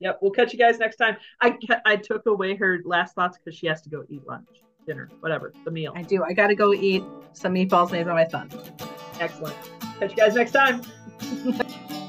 Yep. 0.00 0.18
We'll 0.20 0.30
catch 0.32 0.52
you 0.52 0.58
guys 0.58 0.78
next 0.78 0.96
time. 0.96 1.16
I 1.40 1.56
I 1.84 1.96
took 1.96 2.26
away 2.26 2.56
her 2.56 2.80
last 2.84 3.14
thoughts 3.14 3.38
because 3.38 3.58
she 3.58 3.66
has 3.66 3.82
to 3.82 3.90
go 3.90 4.04
eat 4.08 4.26
lunch, 4.26 4.48
dinner, 4.86 5.10
whatever, 5.20 5.52
the 5.64 5.70
meal. 5.70 5.92
I 5.94 6.02
do. 6.02 6.24
I 6.24 6.32
got 6.32 6.48
to 6.48 6.54
go 6.54 6.72
eat 6.72 7.04
some 7.32 7.54
meatballs 7.54 7.92
made 7.92 8.06
by 8.06 8.12
my 8.12 8.28
son. 8.28 8.50
Excellent. 9.20 9.56
Catch 9.98 10.10
you 10.10 10.16
guys 10.16 10.34
next 10.34 10.52
time. 10.52 10.82